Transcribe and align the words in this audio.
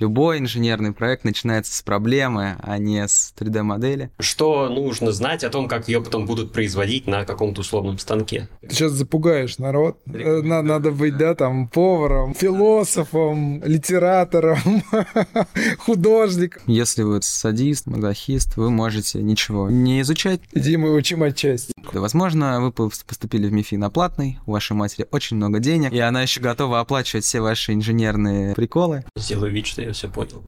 Любой 0.00 0.38
инженерный 0.38 0.92
проект 0.92 1.24
начинается 1.24 1.76
с 1.76 1.82
проблемы, 1.82 2.54
а 2.62 2.78
не 2.78 3.08
с 3.08 3.34
3D-модели. 3.36 4.12
Что 4.20 4.68
нужно 4.68 5.10
знать 5.10 5.42
о 5.42 5.50
том, 5.50 5.66
как 5.66 5.88
ее 5.88 6.00
потом 6.00 6.24
будут 6.24 6.52
производить 6.52 7.08
на 7.08 7.24
каком-то 7.24 7.62
условном 7.62 7.98
станке? 7.98 8.48
Ты 8.60 8.76
сейчас 8.76 8.92
запугаешь 8.92 9.58
народ. 9.58 9.98
Э, 10.06 10.40
надо 10.40 10.92
быть, 10.92 11.16
да, 11.16 11.34
там, 11.34 11.66
поваром, 11.66 12.32
философом, 12.32 13.60
литератором, 13.64 14.84
художником. 15.80 16.62
Если 16.68 17.02
вы 17.02 17.20
садист, 17.20 17.88
мазохист, 17.88 18.56
вы 18.56 18.70
можете 18.70 19.20
ничего 19.20 19.68
не 19.68 20.02
изучать. 20.02 20.40
Иди 20.52 20.76
мы 20.76 20.94
учим 20.94 21.24
отчасти. 21.24 21.72
Возможно, 21.92 22.60
вы 22.60 22.72
поступили 22.72 23.48
в 23.48 23.52
МИФИ 23.52 23.76
на 23.76 23.90
платный, 23.90 24.38
у 24.46 24.52
вашей 24.52 24.72
матери 24.72 25.06
очень 25.10 25.36
много 25.36 25.58
денег, 25.58 25.92
и 25.92 25.98
она 25.98 26.22
еще 26.22 26.40
готова 26.40 26.80
оплачивать 26.80 27.24
все 27.24 27.40
ваши 27.40 27.72
инженерные 27.72 28.54
приколы. 28.54 29.04
Сделаю 29.16 29.52
вид, 29.52 29.66
что 29.66 29.82
я 29.82 29.92
все 29.92 30.08
понял. 30.08 30.44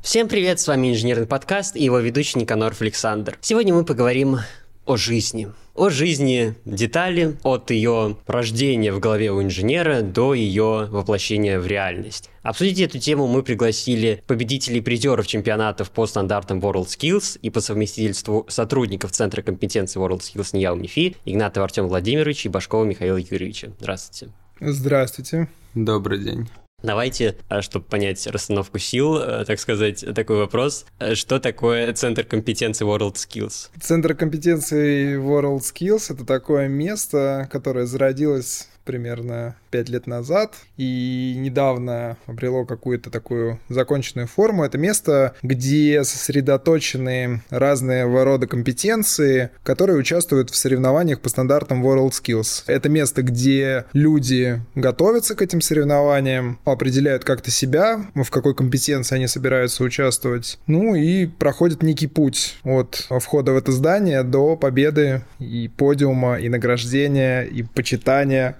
Всем 0.00 0.28
привет, 0.28 0.60
с 0.60 0.68
вами 0.68 0.92
Инженерный 0.92 1.26
подкаст 1.26 1.74
и 1.74 1.82
его 1.82 1.98
ведущий 1.98 2.38
Никаноров 2.38 2.80
Александр. 2.80 3.36
Сегодня 3.40 3.74
мы 3.74 3.84
поговорим 3.84 4.38
о 4.86 4.96
жизни. 4.96 5.48
О 5.74 5.90
жизни 5.90 6.54
детали, 6.64 7.36
от 7.42 7.72
ее 7.72 8.16
рождения 8.28 8.92
в 8.92 9.00
голове 9.00 9.32
у 9.32 9.42
инженера 9.42 10.02
до 10.02 10.32
ее 10.32 10.86
воплощения 10.88 11.58
в 11.58 11.66
реальность. 11.66 12.30
Обсудить 12.42 12.78
эту 12.78 13.00
тему 13.00 13.26
мы 13.26 13.42
пригласили 13.42 14.22
победителей 14.28 14.80
призеров 14.80 15.26
чемпионатов 15.26 15.90
по 15.90 16.06
стандартам 16.06 16.60
WorldSkills 16.60 17.40
и 17.42 17.50
по 17.50 17.60
совместительству 17.60 18.46
сотрудников 18.48 19.10
Центра 19.10 19.42
компетенции 19.42 20.00
WorldSkills 20.00 20.56
НИЯУ 20.56 20.76
МИФИ 20.76 21.16
Игнатова 21.24 21.64
Артем 21.64 21.88
Владимирович 21.88 22.46
и 22.46 22.48
Башкова 22.48 22.84
Михаила 22.84 23.16
Юрьевича. 23.16 23.72
Здравствуйте. 23.80 24.32
Здравствуйте. 24.60 25.48
Добрый 25.74 26.20
день. 26.20 26.48
Давайте, 26.84 27.36
а, 27.48 27.62
чтобы 27.62 27.86
понять 27.86 28.26
расстановку 28.26 28.78
сил, 28.78 29.16
э, 29.16 29.46
так 29.46 29.58
сказать, 29.58 30.04
такой 30.14 30.36
вопрос. 30.36 30.84
Э, 30.98 31.14
что 31.14 31.40
такое 31.40 31.90
Центр 31.94 32.24
компетенции 32.24 32.84
WorldSkills? 32.84 33.70
Центр 33.80 34.14
компетенции 34.14 35.16
WorldSkills— 35.16 36.06
это 36.12 36.26
такое 36.26 36.68
место, 36.68 37.48
которое 37.50 37.86
зародилось 37.86 38.68
примерно 38.84 39.56
5 39.70 39.88
лет 39.88 40.06
назад 40.06 40.54
и 40.76 41.34
недавно 41.36 42.16
обрело 42.26 42.64
какую-то 42.64 43.10
такую 43.10 43.58
законченную 43.68 44.28
форму. 44.28 44.64
Это 44.64 44.78
место, 44.78 45.34
где 45.42 46.04
сосредоточены 46.04 47.42
разные 47.50 48.04
рода 48.04 48.46
компетенции, 48.46 49.50
которые 49.62 49.98
участвуют 49.98 50.50
в 50.50 50.56
соревнованиях 50.56 51.20
по 51.20 51.28
стандартам 51.28 51.84
WorldSkills. 51.84 52.64
Это 52.66 52.88
место, 52.88 53.22
где 53.22 53.84
люди 53.92 54.60
готовятся 54.74 55.34
к 55.34 55.42
этим 55.42 55.60
соревнованиям, 55.60 56.58
определяют 56.64 57.24
как-то 57.24 57.50
себя, 57.50 58.06
в 58.14 58.30
какой 58.30 58.54
компетенции 58.54 59.16
они 59.16 59.26
собираются 59.26 59.82
участвовать, 59.82 60.58
ну 60.66 60.94
и 60.94 61.26
проходят 61.26 61.82
некий 61.82 62.06
путь 62.06 62.58
от 62.64 63.06
входа 63.20 63.52
в 63.52 63.56
это 63.56 63.72
здание 63.72 64.22
до 64.22 64.56
победы 64.56 65.22
и 65.38 65.70
подиума, 65.76 66.38
и 66.38 66.48
награждения, 66.48 67.42
и 67.42 67.62
почитания 67.62 68.56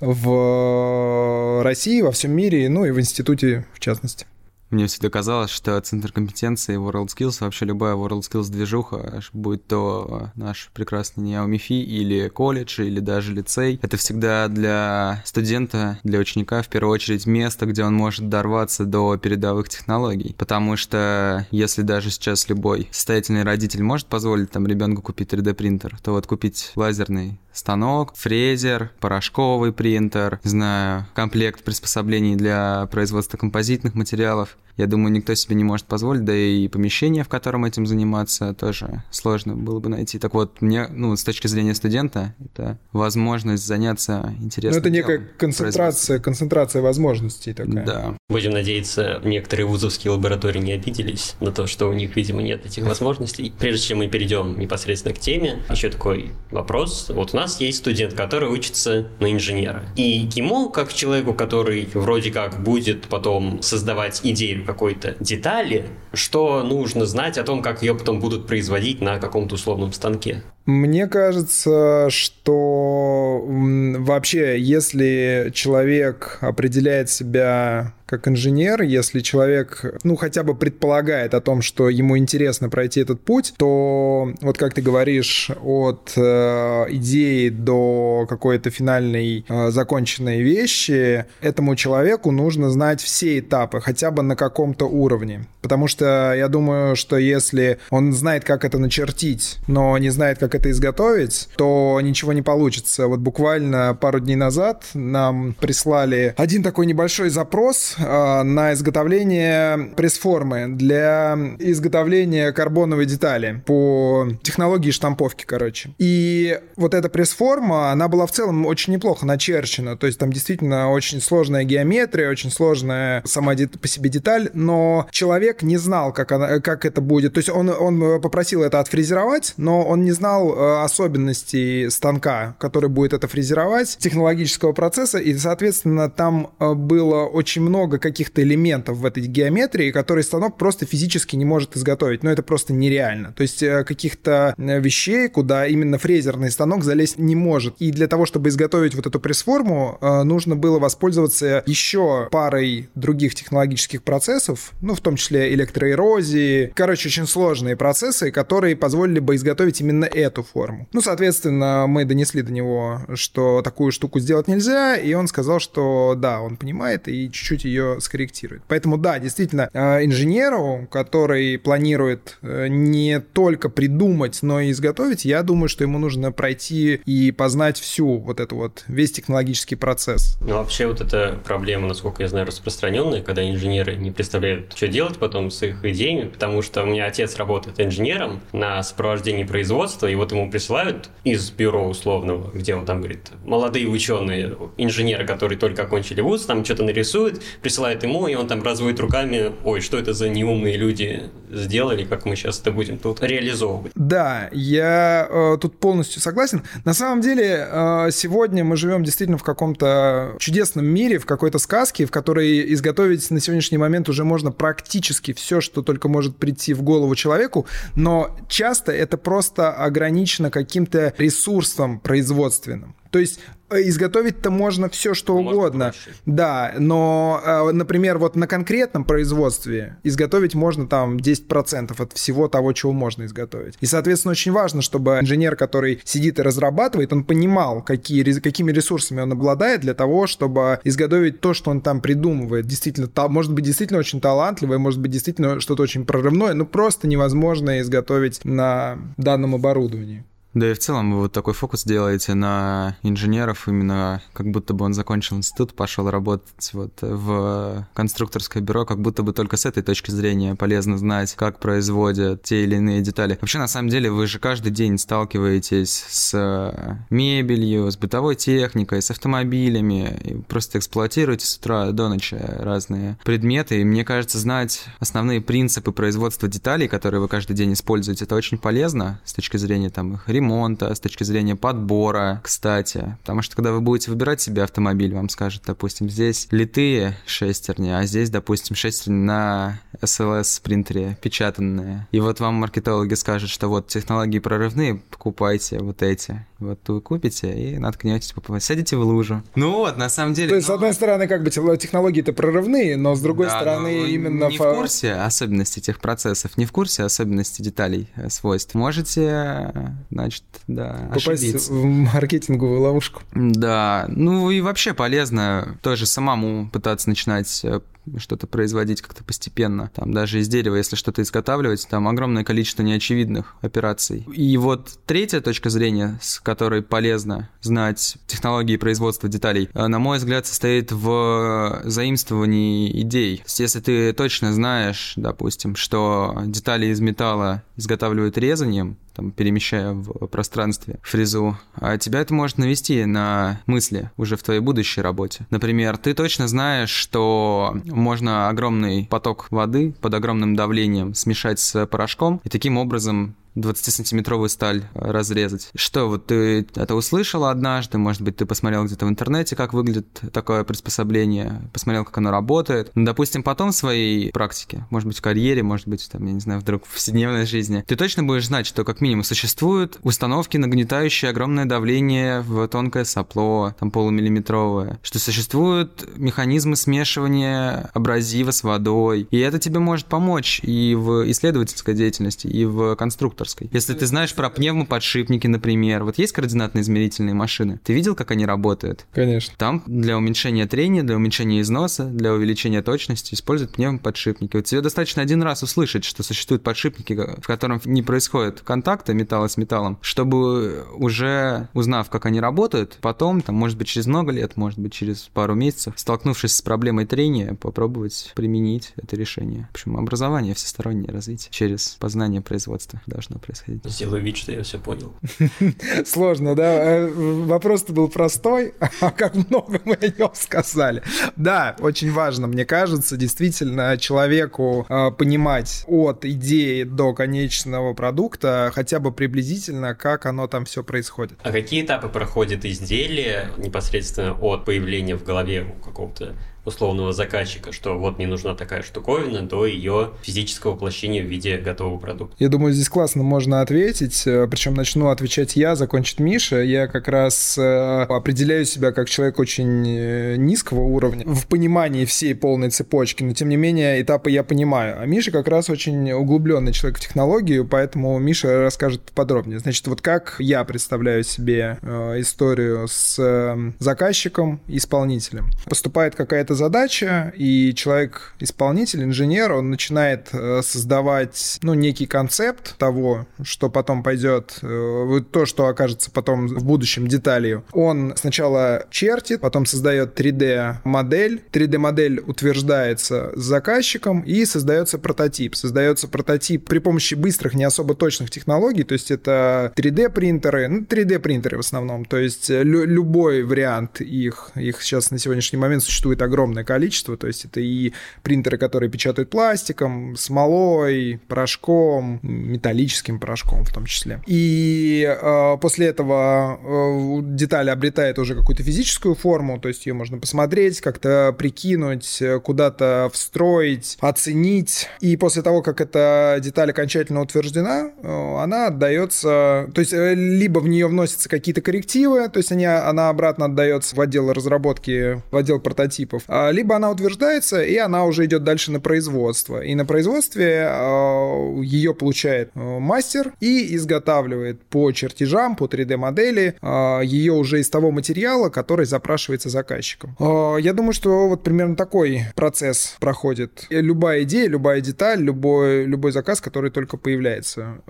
России, 1.63 2.03
во 2.03 2.13
всем 2.13 2.33
мире, 2.33 2.69
ну 2.69 2.85
и 2.85 2.91
в 2.91 3.01
институте 3.01 3.67
в 3.75 3.81
частности. 3.81 4.27
Мне 4.75 4.89
всегда 4.89 5.09
казалось, 5.09 5.51
что 5.51 5.81
центр 5.81 6.11
компетенции 6.11 6.77
WorldSkills, 6.77 7.37
вообще 7.43 7.65
любая 7.65 7.95
WorldSkills 7.95 8.51
движуха, 8.51 9.23
будь 9.33 9.65
то 9.69 10.31
наш 10.35 10.71
прекрасный 10.75 11.23
Неомифи 11.23 11.75
или 11.75 12.29
колледж, 12.29 12.81
или 12.81 12.99
даже 12.99 13.33
лицей, 13.33 13.79
это 13.83 13.97
всегда 13.97 14.49
для 14.49 15.23
студента, 15.25 16.01
для 16.03 16.19
ученика 16.19 16.63
в 16.63 16.69
первую 16.69 16.93
очередь 16.93 17.25
место, 17.25 17.67
где 17.67 17.85
он 17.85 17.95
может 17.95 18.29
дорваться 18.29 18.85
до 18.85 19.17
передовых 19.17 19.69
технологий. 19.69 20.35
Потому 20.37 20.77
что 20.77 21.47
если 21.53 21.83
даже 21.83 22.11
сейчас 22.11 22.49
любой 22.49 22.89
состоятельный 22.91 23.45
родитель 23.45 23.85
может 23.85 24.09
позволить 24.09 24.51
там 24.51 24.67
ребенку 24.67 25.03
купить 25.03 25.33
3D 25.33 25.55
принтер, 25.55 25.97
то 26.03 26.11
вот 26.11 26.27
купить 26.27 26.73
лазерный 26.75 27.39
станок, 27.55 28.15
фрезер, 28.17 28.91
порошковый 29.01 29.73
принтер, 29.73 30.41
не 30.45 30.51
знаю, 30.51 31.07
комплект 31.15 31.65
приспособлений 31.65 32.37
для 32.37 32.87
производства 32.91 33.39
композитных 33.39 33.95
материалов. 33.95 34.59
Я 34.77 34.87
думаю, 34.87 35.13
никто 35.13 35.35
себе 35.35 35.55
не 35.55 35.65
может 35.65 35.87
позволить, 35.87 36.25
да 36.25 36.35
и 36.35 36.67
помещение, 36.69 37.23
в 37.23 37.29
котором 37.29 37.65
этим 37.65 37.87
заниматься, 37.87 38.55
тоже 38.55 39.05
сложно 39.11 39.55
было 39.55 39.79
бы 39.79 39.89
найти. 39.89 40.19
Так 40.19 40.35
вот, 40.35 40.61
мне, 40.61 40.89
ну, 40.91 41.15
с 41.15 41.23
точки 41.23 41.47
зрения 41.47 41.75
студента, 41.75 42.35
это 42.45 42.79
возможность 42.93 43.65
заняться 43.65 44.35
интересным 44.41 44.83
Ну, 44.83 44.89
это 44.89 44.91
некая 44.91 45.19
концентрация, 45.39 46.19
концентрация 46.19 46.83
возможностей 46.83 47.53
такая. 47.53 47.85
Да. 47.85 48.17
Будем 48.29 48.51
надеяться, 48.53 49.21
некоторые 49.25 49.67
вузовские 49.67 50.13
лаборатории 50.13 50.59
не 50.59 50.73
обиделись 50.73 51.37
на 51.41 51.53
то, 51.53 51.67
что 51.67 51.89
у 51.89 51.93
них, 51.93 52.17
видимо, 52.17 52.43
нет 52.43 52.67
этих 52.67 52.85
возможностей. 52.85 53.53
Прежде 53.59 53.89
чем 53.89 53.99
мы 53.99 54.09
перейдем 54.09 54.59
непосредственно 54.59 55.15
к 55.15 55.19
теме, 55.19 55.63
еще 55.71 55.89
такой 55.89 56.33
вопрос. 56.51 57.11
Вот 57.15 57.33
у 57.33 57.37
нас 57.37 57.61
есть 57.61 57.79
студент, 57.79 58.15
который 58.15 58.49
учится 58.49 59.07
на 59.21 59.33
инженера. 59.33 59.85
И 59.95 60.29
ему, 60.35 60.71
как 60.71 60.93
человеку, 60.93 61.33
который 61.33 61.89
вроде 61.95 62.33
как 62.33 62.63
будет 62.63 63.07
потом 63.07 63.63
создавать 63.63 64.21
идею 64.25 64.64
какой-то 64.65 65.17
детали, 65.21 65.87
что 66.13 66.63
нужно 66.63 67.07
знать 67.07 67.39
о 67.39 67.45
том, 67.45 67.63
как 67.63 67.83
ее 67.83 67.95
потом 67.95 68.21
будут 68.21 68.47
производить 68.47 69.01
на 69.01 69.19
каком-то 69.19 69.55
условном 69.55 69.93
станке? 69.93 70.43
Мне 70.67 71.07
кажется, 71.09 72.09
что 72.09 73.45
вообще, 73.47 74.59
если 74.59 75.51
человек 75.53 76.39
определяет 76.41 77.11
себя 77.11 77.93
как 78.07 78.29
инженер, 78.29 78.83
если 78.83 79.21
человек, 79.21 79.99
ну, 80.05 80.17
хотя 80.17 80.43
бы 80.43 80.55
предполагает 80.55 81.35
о 81.35 81.41
том, 81.41 81.63
что 81.63 81.89
ему 81.89 82.19
интересно 82.19 82.69
пройти 82.69 83.01
этот 83.01 83.21
путь, 83.23 83.55
то 83.57 84.31
вот 84.41 84.59
как 84.59 84.75
ты 84.75 84.83
говоришь, 84.83 85.51
от 85.63 86.13
э, 86.17 86.87
идеи 86.91 87.49
до 87.49 88.27
какой-то 88.29 88.71
финальной 88.71 89.45
э, 89.49 89.71
законченной 89.71 90.43
вещи, 90.43 91.25
этому 91.41 91.77
человеку 91.77 92.31
нужно 92.31 92.71
знать 92.71 93.01
все 93.01 93.39
этапы, 93.39 93.81
хотя 93.81 94.11
бы 94.11 94.23
на 94.23 94.37
каком-то 94.37 94.85
уровне. 94.85 95.47
Потому 95.63 95.89
что 95.89 96.35
я 96.35 96.49
думаю, 96.49 96.97
что 96.97 97.17
если 97.17 97.79
он 97.91 98.13
знает, 98.13 98.45
как 98.45 98.65
это 98.65 98.79
начертить, 98.79 99.57
но 99.67 99.97
не 99.97 100.11
знает, 100.11 100.39
как 100.39 100.54
это 100.55 100.71
изготовить, 100.71 101.49
то 101.57 102.01
ничего 102.03 102.33
не 102.33 102.43
получится. 102.43 103.07
Вот 103.07 103.21
буквально 103.21 103.97
пару 104.01 104.21
дней 104.21 104.37
назад 104.37 104.85
нам 104.95 105.55
прислали 105.55 106.35
один 106.37 106.63
такой 106.63 106.87
небольшой 106.87 107.31
запрос 107.31 107.97
э, 107.99 108.43
на 108.43 108.73
изготовление 108.73 109.91
пресс-формы 109.97 110.67
для 110.69 111.37
изготовления 111.59 112.53
карбоновой 112.53 113.07
детали 113.07 113.63
по 113.67 114.29
технологии 114.43 114.91
штамповки, 114.91 115.45
короче. 115.45 115.91
И 115.99 116.59
вот 116.77 116.95
эта 116.95 117.09
пресс-форма, 117.09 117.91
она 117.91 118.09
была 118.09 118.27
в 118.27 118.33
целом 118.33 118.67
очень 118.67 118.93
неплохо 118.93 119.27
начерчена. 119.27 119.97
То 119.97 120.07
есть 120.07 120.19
там 120.19 120.33
действительно 120.33 120.91
очень 120.91 121.21
сложная 121.21 121.65
геометрия, 121.65 122.31
очень 122.31 122.51
сложная 122.51 123.23
сама 123.25 123.55
по 123.81 123.89
себе 123.89 124.11
деталь, 124.11 124.51
но 124.53 125.07
человек 125.11 125.63
не 125.63 125.77
знал, 125.77 126.13
как, 126.13 126.33
она, 126.33 126.61
как 126.61 126.85
это 126.85 127.01
будет. 127.01 127.35
То 127.35 127.39
есть 127.39 127.49
он, 127.49 127.69
он 127.69 128.21
попросил 128.21 128.63
это 128.63 128.81
отфрезеровать, 128.81 129.55
но 129.57 129.85
он 129.85 130.05
не 130.05 130.13
знал 130.13 130.44
э, 130.53 130.83
особенностей 130.83 131.89
станка, 131.91 132.57
который 132.59 132.89
будет 132.89 133.13
это 133.13 133.29
фрезеровать, 133.29 133.97
технологического 133.99 134.73
процесса, 134.73 135.19
и, 135.19 135.35
соответственно, 135.35 136.11
там 136.11 136.53
э, 136.59 136.75
было 136.75 137.25
очень 137.25 137.63
много 137.63 137.99
каких-то 137.99 138.43
элементов 138.43 138.99
в 138.99 139.07
этой 139.07 139.25
геометрии, 139.25 139.91
которые 139.91 140.25
станок 140.25 140.59
просто 140.59 140.87
физически 140.87 141.37
не 141.37 141.45
может 141.45 141.77
изготовить. 141.77 142.23
Но 142.23 142.31
это 142.31 142.43
просто 142.43 142.73
нереально. 142.73 143.33
То 143.33 143.43
есть 143.43 143.63
э, 143.63 143.85
каких-то 143.85 144.55
вещей, 144.59 145.29
куда 145.29 145.67
именно 145.67 145.99
фрезерный 145.99 146.51
станок 146.51 146.85
залезть 146.85 147.19
не 147.19 147.37
может. 147.37 147.77
И 147.79 147.91
для 147.91 148.09
того, 148.09 148.27
чтобы 148.27 148.49
изготовить 148.49 148.95
вот 148.95 149.07
эту 149.07 149.21
пресс-форму, 149.21 149.99
нужно 150.25 150.57
было 150.57 150.79
воспользоваться 150.79 151.63
еще 151.67 152.29
парой 152.31 152.89
других 152.95 153.35
технологических 153.35 154.03
процессов, 154.03 154.73
ну, 154.81 154.95
в 154.95 155.01
том 155.01 155.17
числе 155.17 155.53
электроэрозии. 155.55 156.73
Короче, 156.75 157.09
очень 157.09 157.27
сложные 157.27 157.77
процессы, 157.77 158.31
которые 158.31 158.77
позволили 158.77 159.21
бы 159.21 159.37
изготовить 159.37 159.81
именно 159.81 160.05
эту 160.35 160.43
форму. 160.43 160.89
Ну, 160.93 161.01
соответственно, 161.01 161.87
мы 161.89 162.05
донесли 162.05 162.43
до 162.43 162.53
него, 162.53 163.01
что 163.15 163.63
такую 163.63 163.93
штуку 163.93 164.19
сделать 164.19 164.49
нельзя, 164.49 164.97
и 164.97 165.15
он 165.15 165.29
сказал, 165.29 165.61
что 165.61 166.15
да, 166.17 166.41
он 166.41 166.57
понимает 166.57 167.09
и 167.09 167.31
чуть-чуть 167.31 167.65
ее 167.65 168.01
скорректирует. 168.01 168.63
Поэтому 168.69 168.99
да, 168.99 169.19
действительно, 169.19 169.71
э, 169.73 170.05
инженеру, 170.05 170.89
который 170.91 171.59
планирует 171.59 172.39
э, 172.43 172.67
не 172.69 173.21
только 173.21 173.69
придумать, 173.69 174.41
но 174.43 174.61
и 174.61 174.71
изготовить, 174.71 175.25
я 175.25 175.43
думаю, 175.43 175.69
что 175.69 175.85
ему 175.85 175.99
нужно 175.99 176.33
пройти 176.33 177.01
и 177.05 177.31
познать 177.31 177.79
всю 177.79 178.19
вот 178.19 178.41
эту 178.41 178.57
вот, 178.57 178.85
весь 178.89 179.13
технологический 179.13 179.77
процесс. 179.77 180.37
Ну, 180.41 180.57
вообще 180.57 180.87
вот 180.87 181.01
эта 181.01 181.39
проблема, 181.45 181.87
насколько 181.87 182.23
я 182.23 182.29
знаю, 182.29 182.47
распространенная, 182.47 183.23
когда 183.23 183.49
инженеры 183.49 183.95
не 183.95 184.11
представляют, 184.11 184.73
что 184.75 184.89
делать 184.89 185.19
потом 185.19 185.51
с 185.51 185.63
их 185.63 185.85
идеями, 185.85 186.29
потому 186.29 186.63
что 186.63 186.83
у 186.83 186.87
меня 186.87 187.07
отец 187.07 187.37
работает 187.37 187.81
инженером 187.81 188.41
на 188.53 188.83
сопровождении 188.83 189.45
производства, 189.45 190.07
и 190.07 190.15
вот 190.15 190.24
вот 190.25 190.33
ему 190.33 190.51
присылают 190.51 191.11
из 191.23 191.51
бюро 191.51 191.87
условного, 191.87 192.51
где 192.51 192.75
он 192.75 192.87
там 192.87 192.99
говорит, 192.99 193.31
молодые 193.45 193.87
ученые, 193.89 194.57
инженеры, 194.79 195.27
которые 195.27 195.59
только 195.59 195.83
окончили 195.83 196.23
вуз, 196.23 196.47
там 196.47 196.65
что-то 196.65 196.83
нарисуют, 196.83 197.43
присылают 197.61 198.03
ему, 198.03 198.27
и 198.27 198.35
он 198.35 198.47
там 198.47 198.63
разводит 198.63 199.01
руками, 199.01 199.53
ой, 199.65 199.81
что 199.83 199.99
это 199.99 200.15
за 200.15 200.31
неумные 200.31 200.77
люди 200.79 201.25
сделали, 201.51 202.05
как 202.05 202.25
мы 202.25 202.37
сейчас 202.37 202.61
это 202.61 202.73
будем 202.73 202.99
тут 202.99 203.23
реализовывать. 203.23 203.93
Да, 203.95 204.49
я 204.53 205.29
э, 205.31 205.59
тут 205.61 205.79
полностью 205.79 206.23
согласен. 206.23 206.63
На 206.85 206.95
самом 206.95 207.21
деле, 207.21 207.69
э, 207.71 208.09
сегодня 208.11 208.65
мы 208.65 208.77
живем 208.77 209.05
действительно 209.05 209.39
в 209.39 209.45
каком-то 209.45 210.37
чудесном 210.39 210.87
мире, 210.87 211.19
в 211.19 211.27
какой-то 211.27 211.59
сказке, 211.59 212.07
в 212.07 212.11
которой 212.11 212.73
изготовить 212.73 213.31
на 213.31 213.41
сегодняшний 213.41 213.79
момент 213.79 214.09
уже 214.09 214.25
можно 214.25 214.51
практически 214.51 215.35
все, 215.35 215.61
что 215.61 215.83
только 215.83 216.09
может 216.09 216.37
прийти 216.37 216.73
в 216.73 216.83
голову 216.83 217.15
человеку, 217.15 217.67
но 217.95 218.35
часто 218.49 218.91
это 218.91 219.19
просто 219.19 219.71
ограничено 219.71 220.14
каким-то 220.51 221.13
ресурсом 221.19 222.01
производственным. 222.01 222.95
То 223.15 223.21
есть 223.21 223.39
э, 223.71 223.81
изготовить-то 223.83 224.51
можно 224.51 224.89
все, 224.89 225.15
что 225.15 225.35
Может 225.35 225.53
угодно. 225.53 225.85
Проще. 225.85 226.19
Да, 226.27 226.75
но, 226.81 227.41
э, 227.47 227.71
например, 227.71 228.19
вот 228.19 228.35
на 228.35 228.49
конкретном 228.49 229.05
производстве 229.05 229.99
изготовить 230.03 230.57
можно 230.57 230.89
там 230.89 231.19
10% 231.19 232.03
от 232.03 232.13
всего 232.15 232.49
того, 232.49 232.73
чего 232.73 232.91
можно 232.91 233.25
изготовить. 233.27 233.77
И, 233.81 233.87
соответственно, 233.87 234.33
очень 234.33 234.51
важно, 234.51 234.83
чтобы 234.83 235.21
инженер, 235.21 235.55
который 235.55 236.01
сидит 236.03 236.41
и 236.41 236.43
разрабатывает, 236.43 237.13
он 237.13 237.23
понимал, 237.23 237.83
какие, 237.83 238.25
какими 238.41 238.73
ресурсами 238.73 239.21
он 239.21 239.31
обладает 239.31 239.83
для 239.83 239.95
того, 239.95 240.27
чтобы 240.27 240.81
изготовить 240.83 241.41
то, 241.41 241.55
что 241.55 241.71
он 241.71 241.83
там 241.83 242.01
придумывает. 242.01 242.67
Действительно, 242.67 243.09
может 243.29 243.53
быть, 243.53 243.65
действительно 243.65 244.01
очень 244.01 244.21
талантливое, 244.21 244.79
может 244.79 244.99
быть, 244.99 245.13
действительно 245.13 245.61
что-то 245.61 245.85
очень 245.85 246.05
прорывное, 246.05 246.55
но 246.55 246.67
просто 246.67 247.07
невозможно 247.07 247.79
изготовить 247.79 248.45
на 248.45 248.99
данном 249.17 249.55
оборудовании. 249.55 250.25
Да 250.55 250.71
и 250.71 250.75
в 250.75 250.79
целом 250.79 251.13
вы 251.13 251.21
вот 251.23 251.33
такой 251.33 251.53
фокус 251.53 251.85
делаете 251.85 252.35
на 252.35 252.97
инженеров, 253.03 253.67
именно 253.67 254.23
как 254.33 254.51
будто 254.51 254.73
бы 254.73 254.85
он 254.85 254.95
закончил 254.95 255.37
институт, 255.37 255.75
пошел 255.75 256.09
работать 256.09 256.71
вот 256.73 256.93
в 257.01 257.87
конструкторское 257.93 258.63
бюро, 258.63 258.87
как 258.87 259.01
будто 259.01 259.23
бы 259.25 259.33
только 259.33 259.57
с 259.57 259.67
этой 259.67 259.83
точки 259.83 260.13
зрения 260.13 260.55
полезно 260.55 260.97
знать, 260.97 261.35
как 261.35 261.59
производят 261.59 262.43
те 262.45 262.63
или 262.63 262.77
иные 262.77 263.03
детали. 263.03 263.37
Вообще, 263.41 263.59
на 263.59 263.67
самом 263.67 263.89
деле, 263.89 264.11
вы 264.11 264.29
же 264.29 264.39
каждый 264.39 264.71
день 264.71 264.97
сталкиваетесь 264.97 266.05
с 266.09 266.99
мебелью, 267.11 267.91
с 267.91 267.97
бытовой 267.97 268.37
техникой, 268.37 269.03
с 269.03 269.11
автомобилями, 269.11 270.17
и 270.23 270.35
просто 270.35 270.79
эксплуатируете 270.79 271.47
с 271.47 271.57
утра 271.57 271.91
до 271.91 272.09
ночи 272.09 272.39
разные 272.41 273.19
предметы, 273.25 273.81
и 273.81 273.85
мне 273.85 274.05
кажется, 274.05 274.39
знать 274.39 274.85
основные 275.01 275.41
принципы 275.41 275.91
производства 275.91 276.49
деталей, 276.49 276.87
которые 276.87 277.21
вы 277.21 277.27
каждый 277.29 277.55
день 277.55 277.73
используете, 277.73 278.25
это 278.25 278.37
очень 278.37 278.59
полезно 278.59 279.21
с 279.25 279.33
точки 279.33 279.57
зрения 279.57 279.91
там 279.91 280.15
их 280.15 280.29
ремонта, 280.29 280.44
ремонта, 280.45 280.95
с 280.95 281.01
точки 281.01 281.25
зрения 281.25 281.57
подбора, 281.57 282.41
кстати. 282.45 283.17
Потому 283.21 283.43
что 283.43 283.57
когда 283.57 283.73
вы 283.73 283.81
будете 283.81 284.11
выбирать 284.11 284.41
себе 284.41 284.63
автомобиль, 284.63 285.15
вам 285.15 285.29
скажут, 285.29 285.63
допустим, 285.67 286.09
здесь 286.11 286.49
литые 286.51 287.17
шестерни, 287.27 287.91
а 287.91 288.05
здесь, 288.05 288.31
допустим, 288.31 288.77
шестерни 288.77 289.25
на 289.25 289.81
SLS 290.01 290.63
принтере 290.63 291.19
печатанные. 291.23 292.07
И 292.13 292.21
вот 292.21 292.41
вам 292.41 292.55
маркетологи 292.55 293.15
скажут, 293.15 293.51
что 293.51 293.69
вот 293.69 293.89
технологии 293.89 294.39
прорывные, 294.39 294.97
покупайте 295.11 295.79
вот 295.79 296.03
эти. 296.03 296.47
Вот 296.59 296.81
вы 296.89 297.01
купите 297.01 297.53
и 297.53 297.79
наткнетесь, 297.79 298.35
сядете 298.61 298.97
в 298.97 299.03
лужу. 299.03 299.43
Ну 299.55 299.73
вот, 299.73 299.97
на 299.97 300.09
самом 300.09 300.35
деле... 300.35 300.49
То 300.49 300.55
есть, 300.57 300.69
ну... 300.69 300.75
с 300.75 300.77
одной 300.77 300.95
стороны, 300.95 301.27
как 301.27 301.43
бы 301.43 301.51
технологии-то 301.51 302.33
прорывные, 302.33 302.97
но 302.97 303.15
с 303.15 303.21
другой 303.21 303.47
да, 303.47 303.61
стороны, 303.61 304.09
именно... 304.09 304.49
Не 304.49 304.57
в 304.57 304.75
курсе 304.75 305.13
особенностей 305.13 305.81
тех 305.81 306.01
процессов, 306.01 306.57
не 306.57 306.65
в 306.65 306.73
курсе 306.73 307.03
особенностей 307.03 307.63
деталей, 307.63 308.09
э, 308.17 308.31
свойств. 308.31 308.75
Можете, 308.75 309.95
значит, 310.11 310.34
да, 310.67 311.09
Попасть 311.09 311.43
ошибиться. 311.45 311.73
в 311.73 311.85
маркетинговую 311.85 312.81
ловушку. 312.81 313.23
Да, 313.35 314.07
ну 314.09 314.51
и 314.51 314.61
вообще 314.61 314.95
полезно 314.95 315.79
тоже 315.83 316.07
самому 316.07 316.69
пытаться 316.71 317.09
начинать 317.09 317.61
э, 317.65 317.81
что-то 318.19 318.47
производить 318.47 319.03
как-то 319.03 319.25
постепенно. 319.25 319.91
Там 319.95 320.13
даже 320.13 320.41
из 320.41 320.49
дерева, 320.49 320.77
если 320.77 320.97
что-то 320.97 321.23
изготавливать, 321.23 321.87
там 321.89 322.09
огромное 322.09 322.45
количество 322.45 322.83
неочевидных 322.83 323.57
операций. 323.61 324.27
И 324.33 324.57
вот 324.57 324.99
третья 325.07 325.41
точка 325.41 325.71
зрения, 325.71 326.19
с 326.23 326.41
которой 326.41 326.83
полезно 326.83 327.51
знать 327.61 328.17
технологии 328.27 328.77
производства 328.77 329.29
деталей, 329.29 329.69
э, 329.73 329.87
на 329.87 329.99
мой 329.99 330.19
взгляд, 330.19 330.47
состоит 330.47 330.93
в 330.93 331.83
заимствовании 331.85 333.01
идей. 333.01 333.39
То 333.39 333.45
есть, 333.45 333.61
если 333.61 333.81
ты 333.81 334.13
точно 334.13 334.53
знаешь, 334.53 335.15
допустим, 335.17 335.77
что 335.77 336.43
детали 336.47 336.87
из 336.87 337.01
металла 337.01 337.63
изготавливают 337.77 338.39
резанием, 338.39 338.97
там, 339.15 339.31
перемещая 339.31 339.93
в 339.93 340.27
пространстве 340.27 340.99
фрезу, 341.03 341.57
а 341.75 341.97
тебя 341.99 342.21
это 342.21 342.35
может 342.35 342.59
навести 342.59 343.05
на 343.05 343.61
мысли 343.67 344.11
уже 344.17 344.37
в 344.37 344.43
твоей 344.43 344.61
будущей 344.61 345.01
работе. 345.01 345.47
Например, 345.51 345.97
ты 345.97 346.15
точно 346.15 346.49
знаешь, 346.49 346.91
что 346.91 347.77
можно 347.95 348.49
огромный 348.49 349.07
поток 349.09 349.47
воды 349.51 349.95
под 350.01 350.15
огромным 350.15 350.57
давлением 350.57 351.15
смешать 351.15 351.59
с 351.61 351.87
порошком 351.87 352.41
и 352.45 352.49
таким 352.49 352.77
образом 352.77 353.35
20-сантиметровую 353.57 354.49
сталь 354.49 354.85
э, 354.95 355.11
разрезать. 355.11 355.71
Что, 355.75 356.07
вот 356.07 356.27
ты 356.27 356.67
это 356.75 356.95
услышала 356.95 357.51
однажды, 357.51 357.99
может 357.99 358.23
быть, 358.23 358.37
ты 358.37 358.47
посмотрел 358.47 358.85
где-то 358.85 359.07
в 359.07 359.09
интернете, 359.09 359.57
как 359.57 359.73
выглядит 359.73 360.21
такое 360.33 360.65
приспособление, 360.65 361.69
посмотрел, 361.73 362.05
как 362.05 362.19
оно 362.19 362.31
работает. 362.31 362.91
Ну, 362.95 363.05
допустим, 363.05 363.43
потом 363.43 363.73
в 363.73 363.77
своей 363.77 364.33
практике, 364.33 364.87
может 364.91 365.07
быть, 365.07 365.19
в 365.19 365.23
карьере, 365.23 365.63
может 365.63 365.89
быть, 365.89 366.09
там, 366.11 366.27
я 366.27 366.33
не 366.33 366.41
знаю, 366.41 366.61
вдруг 366.61 366.85
в 366.85 366.93
повседневной 366.93 367.47
жизни, 367.47 367.85
ты 367.87 367.97
точно 367.97 368.25
будешь 368.25 368.47
знать, 368.47 368.67
что 368.67 368.85
как 368.85 369.01
минимум 369.01 369.25
существуют 369.25 369.99
установки, 370.03 370.57
нагнетающие 370.57 371.31
огромное 371.31 371.65
давление 371.65 372.41
в 372.41 372.67
тонкое 372.69 373.05
сопло, 373.05 373.75
там 373.79 373.91
полумиллиметровое, 373.91 374.99
что 375.03 375.19
существуют 375.19 376.09
механизмы 376.17 376.77
смешивания 376.77 377.91
абразива 377.95 378.51
с 378.51 378.63
водой, 378.63 379.29
и 379.31 379.39
это 379.39 379.59
тебе 379.59 379.79
может 379.79 380.07
помочь 380.07 380.61
и 380.63 380.95
в 380.95 381.31
исследовательской 381.31 381.95
деятельности, 381.95 382.47
и 382.47 382.65
в 382.65 382.97
конструкторской 382.97 383.44
конструкторской. 383.45 383.69
Если 383.73 383.95
ты 383.95 384.07
знаешь 384.07 384.35
про 384.35 384.51
пневмоподшипники, 384.51 385.47
например, 385.47 386.05
вот 386.05 386.19
есть 386.19 386.35
координатно-измерительные 386.37 387.35
машины, 387.35 387.81
ты 387.85 387.93
видел, 387.93 388.15
как 388.15 388.31
они 388.31 388.47
работают? 388.47 389.07
Конечно. 389.13 389.55
Там 389.57 389.83
для 389.87 390.17
уменьшения 390.17 390.67
трения, 390.67 391.03
для 391.03 391.17
уменьшения 391.17 391.61
износа, 391.61 392.05
для 392.05 392.33
увеличения 392.33 392.83
точности 392.83 393.35
используют 393.35 393.73
пневмоподшипники. 393.73 394.57
Вот 394.57 394.65
тебе 394.65 394.81
достаточно 394.81 395.23
один 395.23 395.43
раз 395.43 395.63
услышать, 395.63 396.05
что 396.05 396.23
существуют 396.23 396.63
подшипники, 396.63 397.15
в 397.15 397.47
котором 397.47 397.81
не 397.85 398.03
происходит 398.03 398.61
контакта 398.61 399.15
металла 399.15 399.49
с 399.49 399.57
металлом, 399.57 399.99
чтобы 400.01 400.87
уже 400.95 401.69
узнав, 401.75 402.11
как 402.11 402.27
они 402.27 402.41
работают, 402.41 402.99
потом, 403.01 403.43
там, 403.43 403.55
может 403.55 403.79
быть, 403.79 403.89
через 403.89 404.07
много 404.07 404.33
лет, 404.33 404.57
может 404.57 404.79
быть, 404.79 404.93
через 404.93 405.29
пару 405.33 405.55
месяцев, 405.55 405.95
столкнувшись 405.97 406.55
с 406.55 406.63
проблемой 406.63 407.07
трения, 407.07 407.55
попробовать 407.55 408.33
применить 408.35 408.93
это 408.97 409.17
решение. 409.17 409.69
В 409.71 409.75
общем, 409.75 409.97
образование, 409.97 410.55
всестороннее 410.55 411.11
развитие 411.11 411.51
через 411.51 411.97
познание 412.01 412.41
производства 412.41 413.01
должно 413.07 413.34
должно 413.35 413.41
происходить. 413.41 413.85
Сделаю 413.85 414.23
вид, 414.23 414.37
что 414.37 414.53
я 414.53 414.63
все 414.63 414.79
понял. 414.79 415.15
Сложно, 416.07 416.55
да? 416.55 416.73
Э, 416.73 417.09
вопрос-то 417.09 417.93
был 417.93 418.09
простой, 418.09 418.75
а 419.01 419.11
как 419.11 419.35
много 419.35 419.81
мы 419.85 419.95
о 419.95 420.07
нем 420.07 420.31
сказали. 420.35 421.03
Да, 421.37 421.77
очень 421.81 422.13
важно, 422.13 422.47
мне 422.47 422.65
кажется, 422.65 423.17
действительно 423.17 423.97
человеку 423.99 424.87
э, 424.89 425.11
понимать 425.11 425.85
от 425.87 426.25
идеи 426.25 426.85
до 426.85 427.15
конечного 427.15 427.95
продукта 427.95 428.71
хотя 428.75 428.99
бы 428.99 429.13
приблизительно, 429.13 429.95
как 429.95 430.27
оно 430.27 430.47
там 430.47 430.65
все 430.65 430.83
происходит. 430.83 431.39
А 431.43 431.53
какие 431.53 431.85
этапы 431.85 432.09
проходит 432.09 432.65
изделие 432.65 433.51
непосредственно 433.57 434.35
от 434.35 434.65
появления 434.65 435.17
в 435.17 435.25
голове 435.25 435.75
у 435.79 435.85
какого-то 435.85 436.35
условного 436.65 437.13
заказчика, 437.13 437.73
что 437.73 437.99
вот 437.99 438.19
мне 438.19 438.27
нужна 438.27 438.55
такая 438.55 438.83
штуковина 438.83 439.43
до 439.43 439.67
ее 439.67 440.11
физического 440.23 440.73
воплощения 440.73 441.23
в 441.23 441.27
виде 441.27 441.59
готового 441.59 441.99
продукта. 441.99 442.35
Я 442.39 442.49
думаю, 442.49 442.73
здесь 442.73 442.89
классно 442.89 443.23
можно 443.23 443.61
ответить, 443.61 444.27
э, 444.27 444.47
причем 444.51 444.75
начну 444.75 445.09
отвечать 445.09 445.57
я, 445.57 445.77
закончит 445.77 446.21
Миша. 446.21 446.63
Я 446.63 446.87
как 446.87 447.09
раз 447.09 447.59
э, 447.59 448.03
определяю 448.03 448.65
себя 448.65 448.93
как 448.93 449.09
человек 449.09 449.39
очень 449.39 449.85
э, 449.87 450.37
низкого 450.37 450.81
уровня 450.81 451.25
в 451.27 451.47
понимании 451.47 452.05
всей 452.05 452.35
полной 452.35 452.71
цепочки, 452.71 453.23
но 453.23 453.35
тем 453.35 453.49
не 453.49 453.57
менее 453.57 454.01
этапы 454.01 454.31
я 454.31 454.43
понимаю. 454.43 455.01
А 455.01 455.07
Миша 455.07 455.31
как 455.31 455.49
раз 455.49 455.69
очень 455.69 456.13
углубленный 456.13 456.73
человек 456.73 456.99
в 456.99 457.03
технологию, 457.03 457.67
поэтому 457.67 458.19
Миша 458.19 458.63
расскажет 458.63 459.13
подробнее. 459.15 459.59
Значит, 459.59 459.87
вот 459.87 460.01
как 460.01 460.37
я 460.39 460.65
представляю 460.65 461.25
себе 461.25 461.79
историю 462.19 462.87
с 462.89 463.75
заказчиком, 463.79 464.61
исполнителем. 464.69 465.51
Поступает 465.67 466.15
какая-то 466.15 466.54
какая-то 466.55 466.57
задача, 466.57 467.33
и 467.37 467.75
человек-исполнитель, 467.75 469.05
инженер, 469.05 469.53
он 469.53 469.71
начинает 469.71 470.29
э, 470.33 470.61
создавать, 470.63 471.59
ну, 471.63 471.75
некий 471.75 472.07
концепт 472.07 472.77
того, 472.79 473.27
что 473.43 473.69
потом 473.69 474.03
пойдет, 474.03 474.59
э, 474.63 475.21
то, 475.31 475.47
что 475.47 475.67
окажется 475.67 476.11
потом 476.11 476.47
в 476.49 476.65
будущем 476.65 477.09
деталью. 477.09 477.65
Он 477.73 478.15
сначала 478.17 478.87
чертит, 478.91 479.41
потом 479.41 479.67
создает 479.67 480.19
3D-модель. 480.19 481.43
3D-модель 481.53 482.21
утверждается 482.21 483.33
с 483.35 483.43
заказчиком, 483.43 484.21
и 484.21 484.45
создается 484.45 484.99
прототип. 484.99 485.55
Создается 485.55 486.09
прототип 486.09 486.67
при 486.69 486.79
помощи 486.79 487.15
быстрых, 487.15 487.55
не 487.55 487.65
особо 487.65 487.95
точных 487.95 488.31
технологий, 488.31 488.85
то 488.85 488.95
есть 488.95 489.11
это 489.11 489.73
3D-принтеры, 489.77 490.69
ну, 490.69 490.81
3D-принтеры 490.81 491.57
в 491.57 491.61
основном, 491.61 492.05
то 492.05 492.17
есть 492.17 492.51
лю- 492.51 492.85
любой 492.87 493.43
вариант 493.43 494.01
их, 494.01 494.51
их 494.55 494.83
сейчас 494.83 495.11
на 495.11 495.19
сегодняшний 495.19 495.59
момент 495.59 495.83
существует 495.83 496.23
огромное 496.23 496.44
количество, 496.53 497.17
то 497.17 497.27
есть 497.27 497.45
это 497.45 497.61
и 497.61 497.93
принтеры, 498.23 498.59
которые 498.59 498.91
печатают 498.91 499.31
пластиком, 499.31 500.17
смолой, 500.17 501.21
порошком, 501.29 502.21
металлическим 502.23 503.19
порошком 503.19 503.65
в 503.65 503.73
том 503.73 503.87
числе. 503.87 504.21
И 504.27 505.05
э, 505.05 505.57
после 505.61 505.87
этого 505.87 506.59
э, 506.63 507.21
деталь 507.23 507.71
обретает 507.71 508.19
уже 508.19 508.35
какую-то 508.35 508.63
физическую 508.63 509.15
форму, 509.15 509.59
то 509.59 509.69
есть 509.69 509.87
ее 509.87 509.95
можно 509.95 510.19
посмотреть, 510.19 510.81
как-то 510.81 511.35
прикинуть, 511.37 512.23
куда-то 512.43 513.11
встроить, 513.13 513.97
оценить. 514.01 514.89
И 515.01 515.17
после 515.17 515.43
того, 515.43 515.63
как 515.63 515.81
эта 515.81 516.39
деталь 516.41 516.71
окончательно 516.71 517.21
утверждена, 517.21 517.91
э, 518.03 518.37
она 518.39 518.69
отдается, 518.69 519.71
то 519.75 519.81
есть 519.81 519.93
э, 519.93 520.15
либо 520.15 520.59
в 520.59 520.69
нее 520.69 520.87
вносятся 520.89 521.29
какие-то 521.29 521.61
коррективы, 521.61 522.29
то 522.29 522.39
есть 522.39 522.53
они, 522.53 522.65
она 522.65 523.09
обратно 523.09 523.47
отдается 523.47 523.97
в 523.97 524.01
отдел 524.01 524.33
разработки, 524.33 525.23
в 525.31 525.37
отдел 525.37 525.61
прототипов, 525.61 526.23
либо 526.53 526.77
она 526.77 526.91
утверждается, 526.91 527.63
и 527.63 527.77
она 527.77 528.05
уже 528.05 528.25
идет 528.25 528.45
дальше 528.45 528.73
на 528.73 528.81
производство. 528.81 529.63
И 529.63 529.75
на 529.75 529.85
производстве 529.85 530.69
э, 530.69 531.61
ее 531.63 531.95
получает 531.95 532.51
мастер 532.55 533.33
и 533.41 533.75
изготавливает 533.77 534.63
по 534.63 534.91
чертежам, 534.93 535.57
по 535.57 535.65
3D-модели 535.65 536.57
ее 537.05 537.33
уже 537.33 537.61
из 537.61 537.71
того 537.71 537.91
материала, 537.91 538.49
который 538.49 538.87
запрашивается 538.87 539.49
заказчиком. 539.49 540.17
Я 540.19 540.73
думаю, 540.73 540.93
что 540.93 541.29
вот 541.29 541.43
примерно 541.43 541.77
такой 541.77 542.23
процесс 542.35 542.97
проходит. 543.01 543.67
Любая 543.71 544.23
идея, 544.23 544.49
любая 544.49 544.81
деталь, 544.81 545.21
любой, 545.21 545.85
любой 545.85 546.13
заказ, 546.13 546.41
который 546.41 546.71
только 546.71 546.97
появляется. 546.97 547.83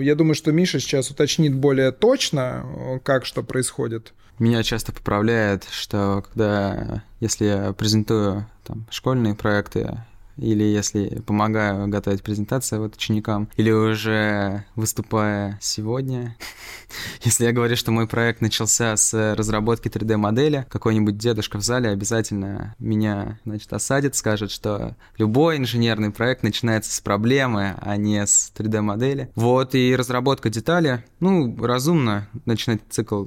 Я 0.00 0.14
думаю, 0.14 0.34
что 0.34 0.52
Миша 0.52 0.80
сейчас 0.80 1.10
уточнит 1.10 1.54
более 1.54 1.92
точно, 1.92 3.00
как 3.04 3.26
что 3.26 3.42
происходит. 3.42 4.12
Меня 4.38 4.62
часто 4.62 4.92
поправляет, 4.92 5.64
что 5.70 6.22
когда, 6.28 7.02
если 7.20 7.46
я 7.46 7.72
презентую 7.72 8.46
там, 8.64 8.86
школьные 8.90 9.34
проекты, 9.34 9.98
или 10.36 10.62
если 10.62 11.22
помогаю 11.26 11.88
готовить 11.88 12.22
презентации 12.22 12.76
вот 12.76 12.96
ученикам, 12.96 13.48
или 13.56 13.70
уже 13.70 14.64
выступая 14.74 15.58
сегодня, 15.62 16.36
если 17.26 17.44
я 17.44 17.52
говорю, 17.52 17.76
что 17.76 17.90
мой 17.90 18.06
проект 18.06 18.40
начался 18.40 18.96
с 18.96 19.34
разработки 19.34 19.88
3D-модели, 19.88 20.66
какой-нибудь 20.70 21.18
дедушка 21.18 21.58
в 21.58 21.62
зале 21.62 21.90
обязательно 21.90 22.74
меня, 22.78 23.40
значит, 23.44 23.72
осадит, 23.72 24.14
скажет, 24.14 24.50
что 24.50 24.94
любой 25.18 25.56
инженерный 25.58 26.10
проект 26.10 26.44
начинается 26.44 26.92
с 26.92 27.00
проблемы, 27.00 27.74
а 27.80 27.96
не 27.96 28.24
с 28.24 28.52
3D-модели. 28.56 29.30
Вот, 29.34 29.74
и 29.74 29.96
разработка 29.96 30.50
детали, 30.50 31.04
ну, 31.20 31.56
разумно 31.64 32.28
начинать 32.44 32.80
цикл 32.88 33.26